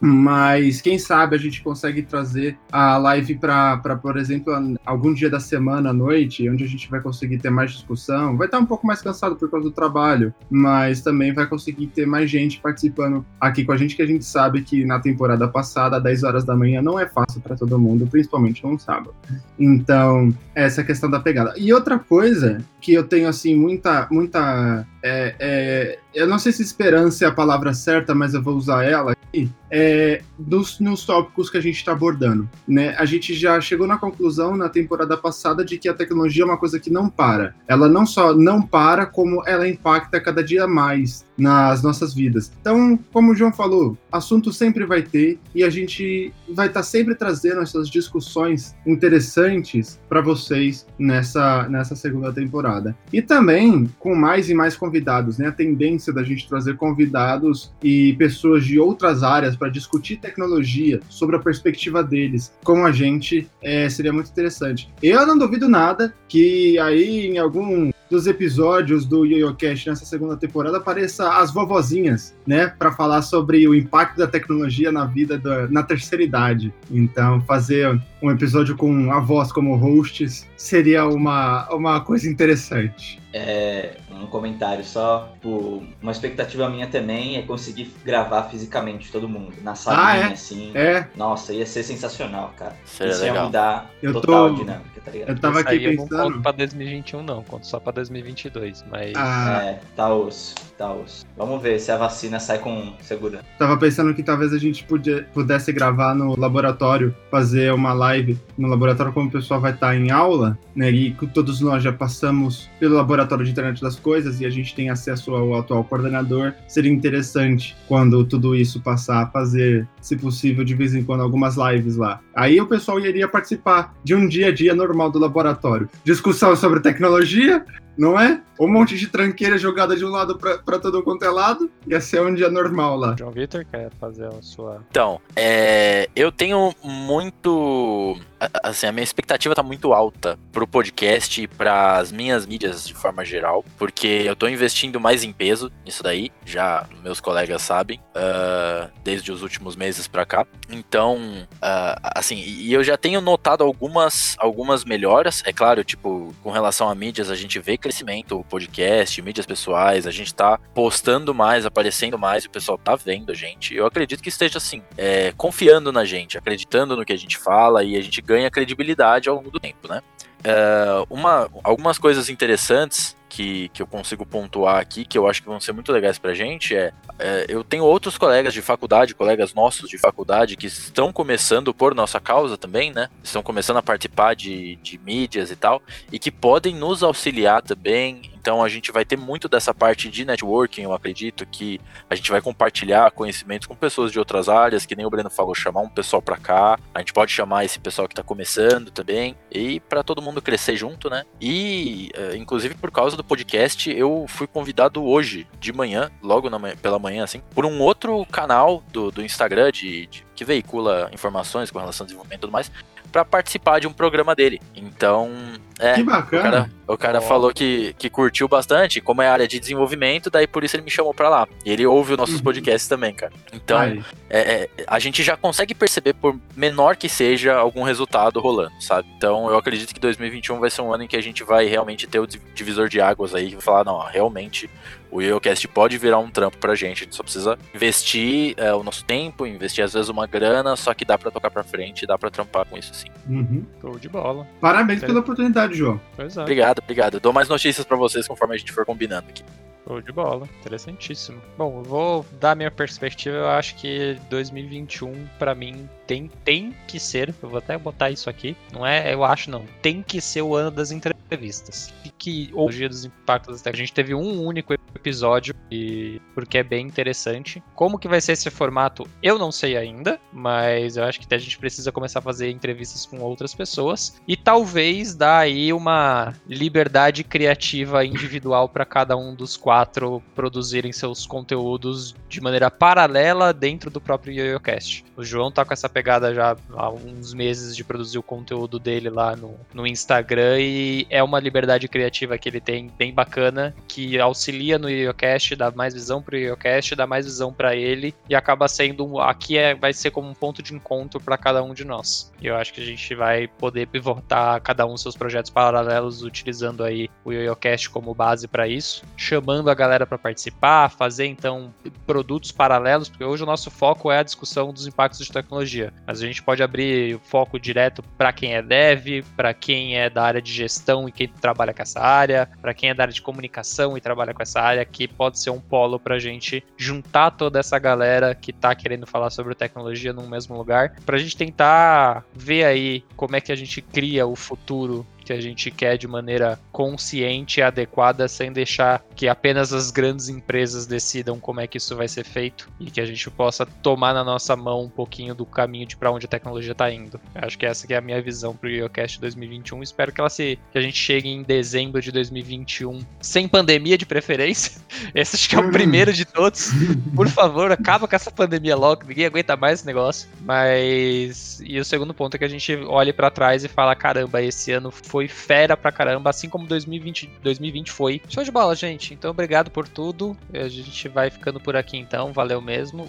Mas 0.00 0.80
quem 0.80 0.98
sabe 0.98 1.36
a 1.36 1.38
gente 1.38 1.62
consegue 1.62 2.02
trazer 2.02 2.58
a 2.70 2.98
live 2.98 3.36
para, 3.36 3.98
por 4.00 4.16
exemplo, 4.16 4.52
algum 4.84 5.12
dia 5.14 5.30
da 5.30 5.40
semana 5.40 5.90
à 5.90 5.92
noite, 5.92 6.48
onde 6.48 6.64
a 6.64 6.68
gente 6.68 6.90
vai 6.90 7.00
conseguir 7.00 7.38
ter 7.38 7.50
mais 7.50 7.72
discussão. 7.72 8.36
Vai 8.36 8.46
estar 8.46 8.58
um 8.58 8.66
pouco 8.66 8.86
mais 8.86 9.00
cansado 9.00 9.36
por 9.36 9.50
causa 9.50 9.68
do 9.68 9.72
trabalho, 9.72 10.34
mas 10.50 11.00
também 11.00 11.32
vai 11.32 11.46
conseguir 11.46 11.86
ter 11.88 12.06
mais 12.06 12.30
gente 12.30 12.60
participando 12.60 13.24
aqui 13.40 13.64
com 13.64 13.72
a 13.72 13.76
gente, 13.76 13.96
que 13.96 14.02
a 14.02 14.06
gente 14.06 14.24
sabe 14.24 14.62
que 14.62 14.84
na 14.84 15.00
temporada 15.00 15.48
passada, 15.48 15.96
às 15.96 16.02
10 16.02 16.22
horas 16.24 16.44
da 16.44 16.54
manhã, 16.54 16.82
não 16.82 16.98
é 16.98 17.06
fácil 17.06 17.40
para 17.40 17.56
todo 17.56 17.78
mundo, 17.78 18.06
principalmente 18.06 18.62
num 18.64 18.78
sábado. 18.78 19.14
Então, 19.58 20.32
essa 20.54 20.84
questão 20.84 21.10
da 21.10 21.20
pegada. 21.20 21.54
E 21.56 21.72
outra 21.72 21.98
coisa 21.98 22.58
que 22.86 22.94
eu 22.94 23.02
tenho, 23.02 23.28
assim, 23.28 23.52
muita. 23.56 24.06
muita 24.12 24.86
é, 25.02 25.34
é, 25.40 25.98
eu 26.14 26.28
não 26.28 26.38
sei 26.38 26.52
se 26.52 26.62
esperança 26.62 27.24
é 27.24 27.28
a 27.28 27.32
palavra 27.32 27.74
certa, 27.74 28.14
mas 28.14 28.32
eu 28.32 28.40
vou 28.40 28.54
usar 28.54 28.84
ela 28.84 29.10
aqui 29.10 29.50
é, 29.70 30.22
dos, 30.38 30.78
nos 30.80 31.04
tópicos 31.04 31.50
que 31.50 31.58
a 31.58 31.60
gente 31.60 31.76
está 31.76 31.92
abordando. 31.92 32.48
Né? 32.66 32.94
A 32.96 33.04
gente 33.04 33.34
já 33.34 33.60
chegou 33.60 33.86
na 33.86 33.98
conclusão 33.98 34.56
na 34.56 34.68
temporada 34.68 35.16
passada 35.16 35.64
de 35.64 35.78
que 35.78 35.88
a 35.88 35.94
tecnologia 35.94 36.42
é 36.42 36.46
uma 36.46 36.56
coisa 36.56 36.78
que 36.78 36.90
não 36.90 37.08
para. 37.08 37.54
Ela 37.66 37.88
não 37.88 38.06
só 38.06 38.34
não 38.34 38.62
para, 38.62 39.06
como 39.06 39.42
ela 39.46 39.68
impacta 39.68 40.20
cada 40.20 40.42
dia 40.42 40.66
mais 40.66 41.24
nas 41.36 41.82
nossas 41.82 42.14
vidas. 42.14 42.52
Então, 42.60 42.98
como 43.12 43.32
o 43.32 43.34
João 43.34 43.52
falou, 43.52 43.96
assunto 44.10 44.52
sempre 44.52 44.86
vai 44.86 45.02
ter 45.02 45.38
e 45.54 45.62
a 45.62 45.70
gente 45.70 46.32
vai 46.54 46.68
estar 46.68 46.80
tá 46.80 46.84
sempre 46.84 47.14
trazendo 47.14 47.60
essas 47.60 47.88
discussões 47.88 48.74
interessantes 48.86 50.00
para 50.08 50.20
vocês 50.20 50.86
nessa, 50.98 51.68
nessa 51.68 51.94
segunda 51.94 52.32
temporada. 52.32 52.75
E 53.12 53.22
também 53.22 53.88
com 53.98 54.14
mais 54.14 54.48
e 54.50 54.54
mais 54.54 54.76
convidados, 54.76 55.38
né? 55.38 55.48
A 55.48 55.52
tendência 55.52 56.12
da 56.12 56.22
gente 56.22 56.48
trazer 56.48 56.76
convidados 56.76 57.72
e 57.82 58.14
pessoas 58.14 58.64
de 58.64 58.78
outras 58.78 59.22
áreas 59.22 59.56
para 59.56 59.68
discutir 59.68 60.16
tecnologia 60.16 61.00
sobre 61.08 61.36
a 61.36 61.40
perspectiva 61.40 62.02
deles 62.02 62.52
com 62.64 62.84
a 62.84 62.92
gente 62.92 63.48
é, 63.62 63.88
seria 63.88 64.12
muito 64.12 64.30
interessante. 64.30 64.92
Eu 65.02 65.26
não 65.26 65.38
duvido 65.38 65.68
nada 65.68 66.14
que 66.28 66.78
aí 66.78 67.26
em 67.26 67.38
algum 67.38 67.90
dos 68.10 68.26
episódios 68.26 69.04
do 69.04 69.24
YoYoCast 69.24 69.88
nessa 69.88 70.04
segunda 70.04 70.36
temporada 70.36 70.76
apareça 70.78 71.38
as 71.38 71.52
vovozinhas, 71.52 72.36
né, 72.46 72.68
para 72.68 72.92
falar 72.92 73.22
sobre 73.22 73.66
o 73.66 73.74
impacto 73.74 74.18
da 74.18 74.26
tecnologia 74.26 74.92
na 74.92 75.04
vida 75.04 75.38
da, 75.38 75.68
na 75.68 75.82
terceira 75.82 76.22
idade. 76.22 76.72
Então, 76.90 77.40
fazer 77.42 78.00
um 78.22 78.30
episódio 78.30 78.76
com 78.76 79.12
a 79.12 79.20
voz 79.20 79.52
como 79.52 79.76
hosts 79.76 80.46
seria 80.56 81.06
uma, 81.06 81.68
uma 81.72 82.00
coisa 82.00 82.28
interessante. 82.28 83.20
É, 83.32 83.96
um 84.22 84.26
comentário 84.26 84.84
só, 84.84 85.30
tipo, 85.34 85.82
uma 86.02 86.12
expectativa 86.12 86.68
minha 86.68 86.86
também 86.86 87.36
é 87.36 87.42
conseguir 87.42 87.92
gravar 88.04 88.44
fisicamente 88.44 89.10
todo 89.10 89.28
mundo, 89.28 89.54
na 89.62 89.74
salinha, 89.74 90.04
ah, 90.04 90.16
é? 90.16 90.32
assim. 90.32 90.72
É. 90.74 91.06
Nossa, 91.16 91.52
ia 91.52 91.66
ser 91.66 91.82
sensacional, 91.82 92.52
cara. 92.56 92.74
Seria 92.84 93.12
Isso 93.12 93.22
legal. 93.22 93.36
ia 93.36 93.42
mudar 93.44 93.90
eu 94.02 94.12
total 94.12 94.48
tô... 94.48 94.54
a 94.54 94.58
dinâmica, 94.58 95.00
tá 95.04 95.10
ligado? 95.10 95.28
Eu 95.28 95.38
tava 95.38 95.60
aqui 95.60 95.70
aí 95.70 95.96
pensando... 95.96 96.12
Eu 96.12 96.18
não 96.18 96.32
conto 96.32 96.42
pra 96.42 96.52
2021 96.52 97.22
não, 97.22 97.42
conto 97.42 97.66
só 97.66 97.80
pra 97.80 97.92
2022, 97.92 98.84
mas... 98.90 99.12
Ah. 99.16 99.62
É, 99.64 99.80
tá 99.94 100.12
osso. 100.12 100.54
tal. 100.76 101.04
Vamos 101.36 101.62
ver 101.62 101.78
se 101.78 101.90
a 101.90 101.96
vacina 101.96 102.40
sai 102.40 102.58
com 102.58 102.92
segurança. 103.00 103.44
Tava 103.58 103.76
pensando 103.76 104.14
que 104.14 104.22
talvez 104.22 104.52
a 104.52 104.58
gente 104.58 104.84
podia, 104.84 105.26
pudesse 105.32 105.72
gravar 105.72 106.14
no 106.14 106.38
laboratório, 106.38 107.14
fazer 107.30 107.72
uma 107.72 107.92
live 107.92 108.38
no 108.56 108.68
laboratório 108.68 109.12
como 109.12 109.28
o 109.28 109.32
pessoal 109.32 109.60
vai 109.60 109.72
estar 109.72 109.94
em 109.94 110.10
aula, 110.10 110.58
né? 110.74 110.90
E 110.90 111.12
que 111.12 111.26
todos 111.26 111.60
nós 111.60 111.82
já 111.82 111.92
passamos 111.92 112.68
pelo 112.78 112.96
laboratório 112.96 113.44
de 113.44 113.50
internet 113.50 113.80
das 113.80 113.96
coisas 114.06 114.40
e 114.40 114.46
a 114.46 114.50
gente 114.50 114.72
tem 114.72 114.88
acesso 114.88 115.34
ao 115.34 115.52
atual 115.56 115.82
coordenador. 115.82 116.52
Seria 116.68 116.92
interessante 116.92 117.76
quando 117.88 118.24
tudo 118.24 118.54
isso 118.54 118.80
passar 118.80 119.24
a 119.24 119.26
fazer, 119.26 119.88
se 120.00 120.16
possível, 120.16 120.62
de 120.62 120.76
vez 120.76 120.94
em 120.94 121.02
quando 121.02 121.24
algumas 121.24 121.56
lives 121.56 121.96
lá. 121.96 122.20
Aí 122.32 122.60
o 122.60 122.68
pessoal 122.68 123.00
iria 123.00 123.26
participar 123.26 123.92
de 124.04 124.14
um 124.14 124.28
dia 124.28 124.46
a 124.46 124.54
dia 124.54 124.76
normal 124.76 125.10
do 125.10 125.18
laboratório. 125.18 125.88
Discussão 126.04 126.54
sobre 126.54 126.78
tecnologia, 126.78 127.64
não 127.96 128.18
é? 128.18 128.40
Um 128.58 128.68
monte 128.68 128.96
de 128.96 129.06
tranqueira 129.08 129.58
jogada 129.58 129.94
de 129.94 130.04
um 130.04 130.08
lado 130.08 130.38
para 130.38 130.78
todo 130.78 131.02
quanto 131.02 131.24
é 131.24 131.30
lado. 131.30 131.70
Ia 131.86 132.00
ser 132.00 132.22
um 132.22 132.34
dia 132.34 132.48
normal 132.48 132.96
lá. 132.96 133.14
João 133.18 133.30
Vitor 133.30 133.66
quer 133.70 133.90
fazer 134.00 134.26
a 134.26 134.40
sua. 134.40 134.82
Então, 134.90 135.20
é, 135.34 136.08
eu 136.16 136.32
tenho 136.32 136.74
muito. 136.82 138.18
Assim, 138.62 138.86
a 138.86 138.92
minha 138.92 139.04
expectativa 139.04 139.54
tá 139.54 139.62
muito 139.62 139.92
alta 139.92 140.38
pro 140.52 140.66
podcast 140.66 141.42
e 141.42 141.46
pras 141.46 142.12
minhas 142.12 142.46
mídias 142.46 142.86
de 142.86 142.94
forma 142.94 143.24
geral, 143.24 143.64
porque 143.78 144.06
eu 144.06 144.36
tô 144.36 144.48
investindo 144.48 145.00
mais 145.00 145.24
em 145.24 145.32
peso 145.32 145.70
nisso 145.84 146.02
daí, 146.02 146.30
já 146.44 146.86
meus 147.02 147.18
colegas 147.18 147.62
sabem, 147.62 147.98
uh, 148.14 148.90
desde 149.02 149.32
os 149.32 149.42
últimos 149.42 149.74
meses 149.74 150.06
pra 150.06 150.26
cá. 150.26 150.46
Então, 150.68 151.18
uh, 151.54 152.10
assim, 152.14 152.36
e 152.36 152.72
eu 152.72 152.84
já 152.84 152.96
tenho 152.96 153.20
notado 153.22 153.64
algumas, 153.64 154.36
algumas 154.38 154.84
melhoras, 154.84 155.42
é 155.46 155.52
claro, 155.52 155.82
tipo, 155.82 156.34
com 156.42 156.50
relação 156.50 156.88
a 156.90 156.94
mídias, 156.94 157.30
a 157.30 157.34
gente 157.34 157.58
vê 157.58 157.78
crescimento, 157.86 158.44
podcast, 158.48 159.22
mídias 159.22 159.46
pessoais, 159.46 160.08
a 160.08 160.10
gente 160.10 160.34
tá 160.34 160.58
postando 160.74 161.32
mais, 161.32 161.64
aparecendo 161.64 162.18
mais, 162.18 162.44
o 162.44 162.50
pessoal 162.50 162.76
tá 162.76 162.96
vendo 162.96 163.30
a 163.30 163.34
gente. 163.34 163.74
Eu 163.76 163.86
acredito 163.86 164.20
que 164.20 164.28
esteja 164.28 164.58
assim, 164.58 164.82
é, 164.98 165.32
confiando 165.36 165.92
na 165.92 166.04
gente, 166.04 166.36
acreditando 166.36 166.96
no 166.96 167.04
que 167.04 167.12
a 167.12 167.16
gente 167.16 167.38
fala 167.38 167.84
e 167.84 167.96
a 167.96 168.00
gente 168.02 168.20
ganha 168.20 168.50
credibilidade 168.50 169.28
ao 169.28 169.36
longo 169.36 169.50
do 169.52 169.60
tempo, 169.60 169.86
né? 169.88 170.02
É, 170.44 171.04
uma, 171.10 171.48
algumas 171.64 171.98
coisas 171.98 172.28
interessantes 172.28 173.16
que, 173.28 173.68
que 173.70 173.82
eu 173.82 173.86
consigo 173.86 174.24
pontuar 174.24 174.78
aqui, 174.78 175.04
que 175.04 175.18
eu 175.18 175.26
acho 175.26 175.42
que 175.42 175.48
vão 175.48 175.60
ser 175.60 175.72
muito 175.72 175.92
legais 175.92 176.18
pra 176.18 176.34
gente, 176.34 176.74
é, 176.74 176.92
é, 177.18 177.46
eu 177.48 177.64
tenho 177.64 177.84
outros 177.84 178.16
colegas 178.16 178.54
de 178.54 178.62
faculdade, 178.62 179.14
colegas 179.14 179.54
nossos 179.54 179.88
de 179.88 179.98
faculdade, 179.98 180.56
que 180.56 180.66
estão 180.66 181.12
começando 181.12 181.74
por 181.74 181.94
nossa 181.94 182.20
causa 182.20 182.56
também, 182.56 182.92
né? 182.92 183.08
Estão 183.22 183.42
começando 183.42 183.78
a 183.78 183.82
participar 183.82 184.34
de, 184.34 184.76
de 184.76 184.98
mídias 184.98 185.50
e 185.50 185.56
tal, 185.56 185.82
e 186.12 186.18
que 186.18 186.30
podem 186.30 186.74
nos 186.74 187.02
auxiliar 187.02 187.62
também. 187.62 188.30
Então 188.46 188.62
a 188.62 188.68
gente 188.68 188.92
vai 188.92 189.04
ter 189.04 189.18
muito 189.18 189.48
dessa 189.48 189.74
parte 189.74 190.08
de 190.08 190.24
networking, 190.24 190.82
eu 190.82 190.92
acredito 190.92 191.44
que 191.44 191.80
a 192.08 192.14
gente 192.14 192.30
vai 192.30 192.40
compartilhar 192.40 193.10
conhecimentos 193.10 193.66
com 193.66 193.74
pessoas 193.74 194.12
de 194.12 194.20
outras 194.20 194.48
áreas, 194.48 194.86
que 194.86 194.94
nem 194.94 195.04
o 195.04 195.10
Breno 195.10 195.28
falou, 195.28 195.52
chamar 195.52 195.80
um 195.80 195.88
pessoal 195.88 196.22
para 196.22 196.36
cá. 196.36 196.78
A 196.94 197.00
gente 197.00 197.12
pode 197.12 197.32
chamar 197.32 197.64
esse 197.64 197.80
pessoal 197.80 198.06
que 198.06 198.14
tá 198.14 198.22
começando 198.22 198.92
também, 198.92 199.34
e 199.50 199.80
para 199.80 200.04
todo 200.04 200.22
mundo 200.22 200.40
crescer 200.40 200.76
junto, 200.76 201.10
né? 201.10 201.24
E 201.40 202.08
é, 202.14 202.36
inclusive 202.36 202.76
por 202.76 202.92
causa 202.92 203.16
do 203.16 203.24
podcast, 203.24 203.90
eu 203.90 204.26
fui 204.28 204.46
convidado 204.46 205.04
hoje, 205.04 205.44
de 205.58 205.72
manhã, 205.72 206.08
logo 206.22 206.48
na, 206.48 206.60
pela 206.76 207.00
manhã, 207.00 207.24
assim, 207.24 207.42
por 207.52 207.66
um 207.66 207.80
outro 207.80 208.24
canal 208.26 208.80
do, 208.92 209.10
do 209.10 209.24
Instagram 209.24 209.72
de, 209.72 210.06
de, 210.06 210.24
que 210.36 210.44
veicula 210.44 211.10
informações 211.12 211.72
com 211.72 211.80
relação 211.80 212.04
ao 212.04 212.06
desenvolvimento 212.06 212.38
e 212.38 212.42
tudo 212.42 212.52
mais, 212.52 212.70
para 213.10 213.24
participar 213.24 213.80
de 213.80 213.88
um 213.88 213.92
programa 213.92 214.36
dele. 214.36 214.60
Então, 214.74 215.32
é, 215.78 215.94
que 215.94 216.02
bacana. 216.02 216.48
O 216.48 216.50
cara, 216.50 216.70
o 216.88 216.98
cara 216.98 217.20
falou 217.20 217.52
que, 217.52 217.94
que 217.98 218.08
curtiu 218.08 218.48
bastante, 218.48 219.00
como 219.00 219.22
é 219.22 219.28
área 219.28 219.46
de 219.46 219.60
desenvolvimento, 219.60 220.30
daí 220.30 220.46
por 220.46 220.64
isso 220.64 220.76
ele 220.76 220.82
me 220.82 220.90
chamou 220.90 221.12
pra 221.12 221.28
lá. 221.28 221.48
E 221.64 221.70
ele 221.70 221.86
ouve 221.86 222.12
os 222.12 222.18
nossos 222.18 222.36
uhum. 222.36 222.42
podcasts 222.42 222.88
também, 222.88 223.14
cara. 223.14 223.32
Então, 223.52 223.82
é, 224.30 224.38
é, 224.38 224.68
a 224.86 224.98
gente 224.98 225.22
já 225.22 225.36
consegue 225.36 225.74
perceber, 225.74 226.14
por 226.14 226.38
menor 226.56 226.96
que 226.96 227.08
seja, 227.08 227.54
algum 227.54 227.82
resultado 227.82 228.40
rolando, 228.40 228.72
sabe? 228.80 229.08
Então, 229.16 229.50
eu 229.50 229.58
acredito 229.58 229.92
que 229.92 230.00
2021 230.00 230.58
vai 230.58 230.70
ser 230.70 230.82
um 230.82 230.92
ano 230.92 231.04
em 231.04 231.08
que 231.08 231.16
a 231.16 231.22
gente 231.22 231.44
vai 231.44 231.66
realmente 231.66 232.06
ter 232.06 232.18
o 232.18 232.26
divisor 232.26 232.88
de 232.88 233.00
águas 233.00 233.34
aí, 233.34 233.54
e 233.54 233.60
falar, 233.60 233.84
não, 233.84 233.98
realmente 234.00 234.70
o 235.10 235.20
YoYoCast 235.20 235.68
pode 235.68 235.98
virar 235.98 236.18
um 236.18 236.30
trampo 236.30 236.58
pra 236.58 236.74
gente. 236.74 237.02
A 237.02 237.04
gente 237.04 237.16
só 237.16 237.22
precisa 237.22 237.58
investir 237.74 238.54
é, 238.56 238.72
o 238.74 238.82
nosso 238.82 239.04
tempo, 239.04 239.46
investir 239.46 239.84
às 239.84 239.92
vezes 239.92 240.08
uma 240.08 240.26
grana, 240.26 240.76
só 240.76 240.94
que 240.94 241.04
dá 241.04 241.16
pra 241.16 241.30
tocar 241.30 241.50
pra 241.50 241.62
frente, 241.62 242.06
dá 242.06 242.18
pra 242.18 242.30
trampar 242.30 242.66
com 242.66 242.76
isso 242.76 242.94
sim. 242.94 243.08
Uhum. 243.28 243.64
Show 243.80 243.98
de 243.98 244.08
bola. 244.08 244.46
Parabéns 244.60 245.00
pela 245.00 245.20
oportunidade, 245.20 245.74
João. 245.74 246.00
Pois 246.16 246.36
é. 246.36 246.40
Obrigado, 246.40 246.78
obrigado. 246.80 247.14
Eu 247.14 247.20
dou 247.20 247.32
mais 247.32 247.48
notícias 247.48 247.86
pra 247.86 247.96
vocês 247.96 248.26
conforme 248.26 248.54
a 248.54 248.58
gente 248.58 248.72
for 248.72 248.84
combinando 248.84 249.28
aqui. 249.28 249.44
Show 249.86 250.00
de 250.00 250.12
bola, 250.12 250.48
interessantíssimo. 250.60 251.40
Bom, 251.56 251.78
eu 251.78 251.82
vou 251.84 252.26
dar 252.40 252.56
minha 252.56 252.70
perspectiva. 252.70 253.36
Eu 253.36 253.48
acho 253.48 253.76
que 253.76 254.18
2021 254.28 255.26
para 255.38 255.54
mim 255.54 255.88
tem, 256.06 256.30
tem 256.44 256.74
que 256.86 256.98
ser. 256.98 257.34
Eu 257.42 257.48
vou 257.48 257.58
até 257.58 257.76
botar 257.76 258.10
isso 258.10 258.28
aqui. 258.28 258.56
Não 258.72 258.86
é, 258.86 259.12
eu 259.12 259.24
acho 259.24 259.50
não. 259.50 259.64
Tem 259.82 260.02
que 260.02 260.20
ser 260.20 260.42
o 260.42 260.54
ano 260.54 260.70
das 260.70 260.90
entrevistas. 260.90 261.92
E 262.04 262.10
que 262.10 262.50
hoje 262.52 262.86
dos 262.88 263.04
impactos 263.04 263.62
da 263.62 263.70
A 263.70 263.76
gente 263.76 263.92
teve 263.92 264.14
um 264.14 264.42
único 264.44 264.74
episódio 264.94 265.54
e 265.70 266.20
porque 266.34 266.58
é 266.58 266.62
bem 266.62 266.86
interessante. 266.86 267.62
Como 267.74 267.98
que 267.98 268.08
vai 268.08 268.20
ser 268.20 268.32
esse 268.32 268.50
formato? 268.50 269.06
Eu 269.22 269.38
não 269.38 269.50
sei 269.50 269.76
ainda, 269.76 270.20
mas 270.32 270.96
eu 270.96 271.04
acho 271.04 271.20
que 271.20 271.34
a 271.34 271.38
gente 271.38 271.58
precisa 271.58 271.90
começar 271.90 272.20
a 272.20 272.22
fazer 272.22 272.50
entrevistas 272.50 273.06
com 273.06 273.20
outras 273.20 273.54
pessoas 273.54 274.20
e 274.26 274.36
talvez 274.36 275.14
dar 275.14 275.38
aí 275.38 275.72
uma 275.72 276.34
liberdade 276.48 277.24
criativa 277.24 278.04
individual 278.04 278.68
para 278.68 278.84
cada 278.84 279.16
um 279.16 279.34
dos 279.34 279.56
quatro 279.56 279.76
quatro 279.96 280.22
produzirem 280.34 280.92
seus 280.92 281.26
conteúdos 281.26 282.14
de 282.28 282.40
maneira 282.40 282.70
paralela 282.70 283.52
dentro 283.52 283.90
do 283.90 284.00
próprio 284.00 284.32
YoYoCast. 284.32 285.04
O 285.16 285.24
João 285.24 285.50
tá 285.50 285.64
com 285.64 285.72
essa 285.72 285.88
pegada 285.96 286.34
já 286.34 286.54
há 286.74 286.90
uns 286.90 287.32
meses 287.32 287.74
de 287.74 287.82
produzir 287.82 288.18
o 288.18 288.22
conteúdo 288.22 288.78
dele 288.78 289.08
lá 289.08 289.34
no, 289.34 289.58
no 289.72 289.86
Instagram 289.86 290.60
e 290.60 291.06
é 291.08 291.22
uma 291.22 291.40
liberdade 291.40 291.88
criativa 291.88 292.36
que 292.36 292.50
ele 292.50 292.60
tem 292.60 292.92
bem 292.98 293.14
bacana, 293.14 293.74
que 293.88 294.20
auxilia 294.20 294.78
no 294.78 294.90
YoYoCast, 294.90 295.56
dá 295.56 295.70
mais 295.70 295.94
visão 295.94 296.20
pro 296.20 296.36
YoYoCast, 296.36 296.94
dá 296.94 297.06
mais 297.06 297.24
visão 297.24 297.50
para 297.50 297.74
ele 297.74 298.14
e 298.28 298.34
acaba 298.34 298.68
sendo 298.68 299.18
aqui 299.18 299.56
é, 299.56 299.74
vai 299.74 299.94
ser 299.94 300.10
como 300.10 300.28
um 300.28 300.34
ponto 300.34 300.62
de 300.62 300.74
encontro 300.74 301.18
para 301.18 301.38
cada 301.38 301.62
um 301.62 301.72
de 301.72 301.82
nós. 301.82 302.30
E 302.42 302.46
eu 302.46 302.56
acho 302.56 302.74
que 302.74 302.82
a 302.82 302.84
gente 302.84 303.14
vai 303.14 303.48
poder 303.48 303.86
pivotar 303.86 304.60
cada 304.60 304.84
um 304.84 304.98
seus 304.98 305.16
projetos 305.16 305.50
paralelos 305.50 306.22
utilizando 306.22 306.84
aí 306.84 307.08
o 307.24 307.32
YoYoCast 307.32 307.88
como 307.88 308.12
base 308.12 308.46
para 308.46 308.68
isso, 308.68 309.02
chamando 309.16 309.70
a 309.70 309.74
galera 309.74 310.06
para 310.06 310.18
participar, 310.18 310.90
fazer 310.90 311.24
então 311.24 311.72
produtos 312.06 312.52
paralelos, 312.52 313.08
porque 313.08 313.24
hoje 313.24 313.44
o 313.44 313.46
nosso 313.46 313.70
foco 313.70 314.12
é 314.12 314.18
a 314.18 314.22
discussão 314.22 314.74
dos 314.74 314.86
impactos 314.86 315.24
de 315.24 315.32
tecnologia. 315.32 315.85
Mas 316.06 316.22
a 316.22 316.26
gente 316.26 316.42
pode 316.42 316.62
abrir 316.62 317.18
foco 317.24 317.58
direto 317.58 318.02
para 318.16 318.32
quem 318.32 318.54
é 318.54 318.62
dev, 318.62 319.24
para 319.36 319.52
quem 319.52 319.98
é 319.98 320.08
da 320.08 320.22
área 320.22 320.42
de 320.42 320.52
gestão 320.52 321.08
e 321.08 321.12
quem 321.12 321.28
trabalha 321.28 321.72
com 321.72 321.82
essa 321.82 322.00
área, 322.00 322.48
para 322.60 322.74
quem 322.74 322.90
é 322.90 322.94
da 322.94 323.04
área 323.04 323.14
de 323.14 323.22
comunicação 323.22 323.96
e 323.96 324.00
trabalha 324.00 324.34
com 324.34 324.42
essa 324.42 324.60
área, 324.60 324.84
que 324.84 325.08
pode 325.08 325.38
ser 325.38 325.50
um 325.50 325.60
polo 325.60 325.98
para 325.98 326.16
a 326.16 326.18
gente 326.18 326.64
juntar 326.76 327.30
toda 327.30 327.58
essa 327.58 327.78
galera 327.78 328.34
que 328.34 328.50
está 328.50 328.74
querendo 328.74 329.06
falar 329.06 329.30
sobre 329.30 329.54
tecnologia 329.54 330.12
num 330.12 330.28
mesmo 330.28 330.56
lugar, 330.56 330.94
para 331.04 331.16
a 331.16 331.18
gente 331.18 331.36
tentar 331.36 332.24
ver 332.34 332.64
aí 332.64 333.04
como 333.16 333.36
é 333.36 333.40
que 333.40 333.52
a 333.52 333.56
gente 333.56 333.80
cria 333.80 334.26
o 334.26 334.36
futuro 334.36 335.06
que 335.26 335.32
a 335.32 335.40
gente 335.40 335.70
quer 335.70 335.98
de 335.98 336.06
maneira 336.06 336.58
consciente 336.70 337.58
e 337.58 337.62
adequada, 337.62 338.28
sem 338.28 338.52
deixar 338.52 339.04
que 339.14 339.28
apenas 339.28 339.72
as 339.72 339.90
grandes 339.90 340.28
empresas 340.28 340.86
decidam 340.86 341.40
como 341.40 341.60
é 341.60 341.66
que 341.66 341.78
isso 341.78 341.96
vai 341.96 342.06
ser 342.06 342.24
feito 342.24 342.70
e 342.78 342.90
que 342.90 343.00
a 343.00 343.06
gente 343.06 343.28
possa 343.30 343.66
tomar 343.66 344.14
na 344.14 344.22
nossa 344.22 344.54
mão 344.54 344.84
um 344.84 344.88
pouquinho 344.88 345.34
do 345.34 345.44
caminho 345.44 345.86
de 345.86 345.96
para 345.96 346.10
onde 346.10 346.26
a 346.26 346.28
tecnologia 346.28 346.72
está 346.72 346.90
indo. 346.90 347.20
Eu 347.34 347.42
acho 347.44 347.58
que 347.58 347.66
essa 347.66 347.86
que 347.86 347.94
é 347.94 347.96
a 347.96 348.00
minha 348.00 348.22
visão 348.22 348.54
para 348.54 348.68
o 348.68 348.72
YoCast 348.72 349.20
2021. 349.20 349.82
Espero 349.82 350.12
que 350.12 350.20
ela 350.20 350.30
se 350.30 350.58
que 350.70 350.78
a 350.78 350.80
gente 350.80 350.96
chegue 350.96 351.28
em 351.28 351.42
dezembro 351.42 352.00
de 352.00 352.12
2021 352.12 353.00
sem 353.20 353.48
pandemia 353.48 353.98
de 353.98 354.06
preferência. 354.06 354.80
Esse 355.14 355.36
acho 355.36 355.48
que 355.48 355.56
é 355.56 355.58
o 355.58 355.70
primeiro 355.70 356.12
de 356.12 356.24
todos. 356.24 356.70
Por 357.14 357.28
favor, 357.28 357.72
acaba 357.72 358.06
com 358.06 358.14
essa 358.14 358.30
pandemia 358.30 358.76
logo, 358.76 359.04
ninguém 359.06 359.26
aguenta 359.26 359.56
mais 359.56 359.80
esse 359.80 359.86
negócio. 359.86 360.28
Mas 360.40 361.60
e 361.64 361.78
o 361.78 361.84
segundo 361.84 362.14
ponto 362.14 362.34
é 362.34 362.38
que 362.38 362.44
a 362.44 362.48
gente 362.48 362.74
olhe 362.86 363.12
para 363.12 363.30
trás 363.30 363.64
e 363.64 363.68
fala, 363.68 363.94
caramba, 363.94 364.42
esse 364.42 364.72
ano 364.72 364.90
foi 364.90 365.15
foi 365.16 365.28
fera 365.28 365.78
pra 365.78 365.90
caramba, 365.90 366.28
assim 366.28 366.46
como 366.46 366.66
2020, 366.66 367.30
2020 367.42 367.90
foi. 367.90 368.20
Show 368.28 368.44
de 368.44 368.50
bola, 368.50 368.74
gente. 368.74 369.14
Então, 369.14 369.30
obrigado 369.30 369.70
por 369.70 369.88
tudo. 369.88 370.36
A 370.52 370.68
gente 370.68 371.08
vai 371.08 371.30
ficando 371.30 371.58
por 371.58 371.74
aqui 371.74 371.96
então. 371.96 372.34
Valeu 372.34 372.60
mesmo. 372.60 373.08